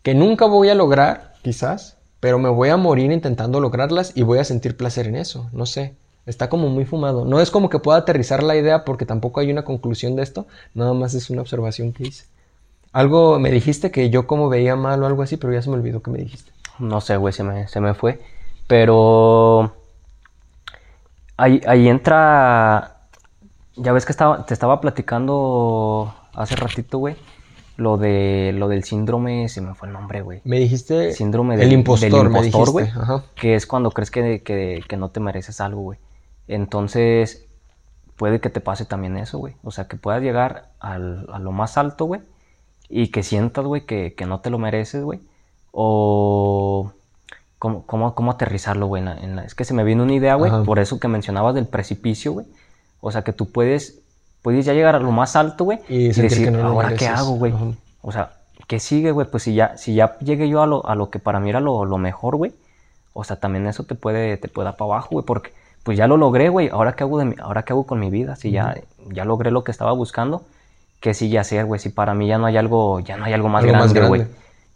[0.02, 4.38] que nunca voy a lograr, quizás, pero me voy a morir intentando lograrlas y voy
[4.38, 5.48] a sentir placer en eso.
[5.52, 5.96] No sé.
[6.26, 7.24] Está como muy fumado.
[7.24, 10.46] No es como que pueda aterrizar la idea porque tampoco hay una conclusión de esto.
[10.74, 12.26] Nada más es una observación que hice.
[12.92, 15.76] Algo me dijiste que yo como veía mal o algo así, pero ya se me
[15.76, 16.52] olvidó que me dijiste.
[16.78, 18.20] No sé, güey, se me, se me fue.
[18.68, 19.72] Pero
[21.36, 22.96] ahí, ahí entra.
[23.76, 27.16] Ya ves que estaba, te estaba platicando hace ratito, güey.
[27.78, 30.40] Lo de lo del síndrome, se me fue el nombre, güey.
[30.44, 32.86] Me dijiste Síndrome el del, impostor, del impostor, güey.
[33.34, 35.98] Que es cuando crees que, que- que no te mereces algo, güey.
[36.48, 37.44] Entonces,
[38.16, 39.54] puede que te pase también eso, güey.
[39.62, 42.20] O sea, que puedas llegar al- a lo más alto, güey.
[42.88, 45.20] Y que sientas, güey, que, que no te lo mereces, güey.
[45.72, 46.92] O...
[47.58, 49.02] ¿Cómo, cómo, cómo aterrizarlo, güey?
[49.06, 50.50] en la- Es que se me vino una idea, güey.
[50.64, 52.46] Por eso que mencionabas del precipicio, güey.
[53.00, 54.00] O sea, que tú puedes...
[54.42, 55.78] Puedes ya llegar a lo más alto, güey.
[55.88, 57.18] Y decir, que no lo ¿ahora qué mereces".
[57.20, 57.54] hago, güey?
[58.00, 58.32] O sea,
[58.66, 59.28] ¿qué sigue, güey?
[59.30, 61.60] Pues si ya, si ya llegué yo a lo, a lo que para mí era
[61.60, 62.52] lo, lo mejor, güey.
[63.12, 65.24] O sea, también eso te puede, te puede dar para abajo, güey.
[65.24, 65.52] Porque
[65.82, 66.68] pues ya lo logré, güey.
[66.68, 68.36] ¿Ahora qué hago, de mi- ahora qué hago con mi vida?
[68.36, 68.76] Si ya,
[69.10, 70.44] ya logré lo que estaba buscando,
[71.00, 71.80] ¿qué sigue hacer, güey?
[71.80, 74.20] Si para mí ya no hay algo, ya no hay algo más Algo grande, güey.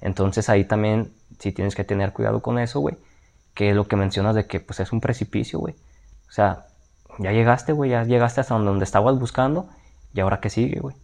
[0.01, 2.97] Entonces ahí también sí tienes que tener cuidado con eso, güey.
[3.55, 5.75] Que es lo que mencionas de que pues es un precipicio, güey.
[6.29, 6.67] O sea,
[7.19, 9.69] ya llegaste, güey, ya llegaste hasta donde estabas buscando.
[10.13, 10.97] ¿Y ahora qué sigue, güey?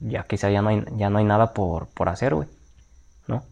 [0.00, 2.48] Ya quizá ya no hay, ya no hay nada por, por hacer, güey.
[3.26, 3.42] ¿No?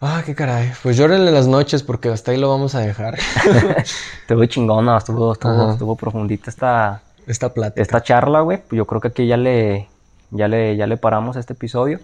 [0.00, 0.70] Ah, qué caray.
[0.82, 3.18] Pues llórenle las noches porque hasta ahí lo vamos a dejar.
[4.20, 5.72] Estuvo chingona, estuvo, estuvo, Ajá.
[5.72, 7.82] estuvo profundita esta, Esta plática.
[7.82, 8.62] esta charla, güey.
[8.70, 9.88] Yo creo que aquí ya le,
[10.30, 11.98] ya le, ya le paramos este episodio.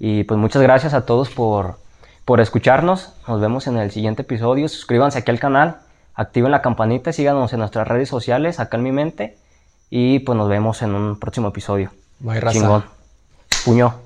[0.00, 1.76] Y pues muchas gracias a todos por,
[2.24, 3.12] por escucharnos.
[3.28, 4.68] Nos vemos en el siguiente episodio.
[4.68, 5.76] Suscríbanse aquí al canal,
[6.14, 9.36] activen la campanita, síganos en nuestras redes sociales, acá en mi mente.
[9.90, 11.90] Y pues nos vemos en un próximo episodio.
[12.18, 12.58] Bye, raza.
[12.58, 12.84] Chingón.
[13.64, 13.94] Puño.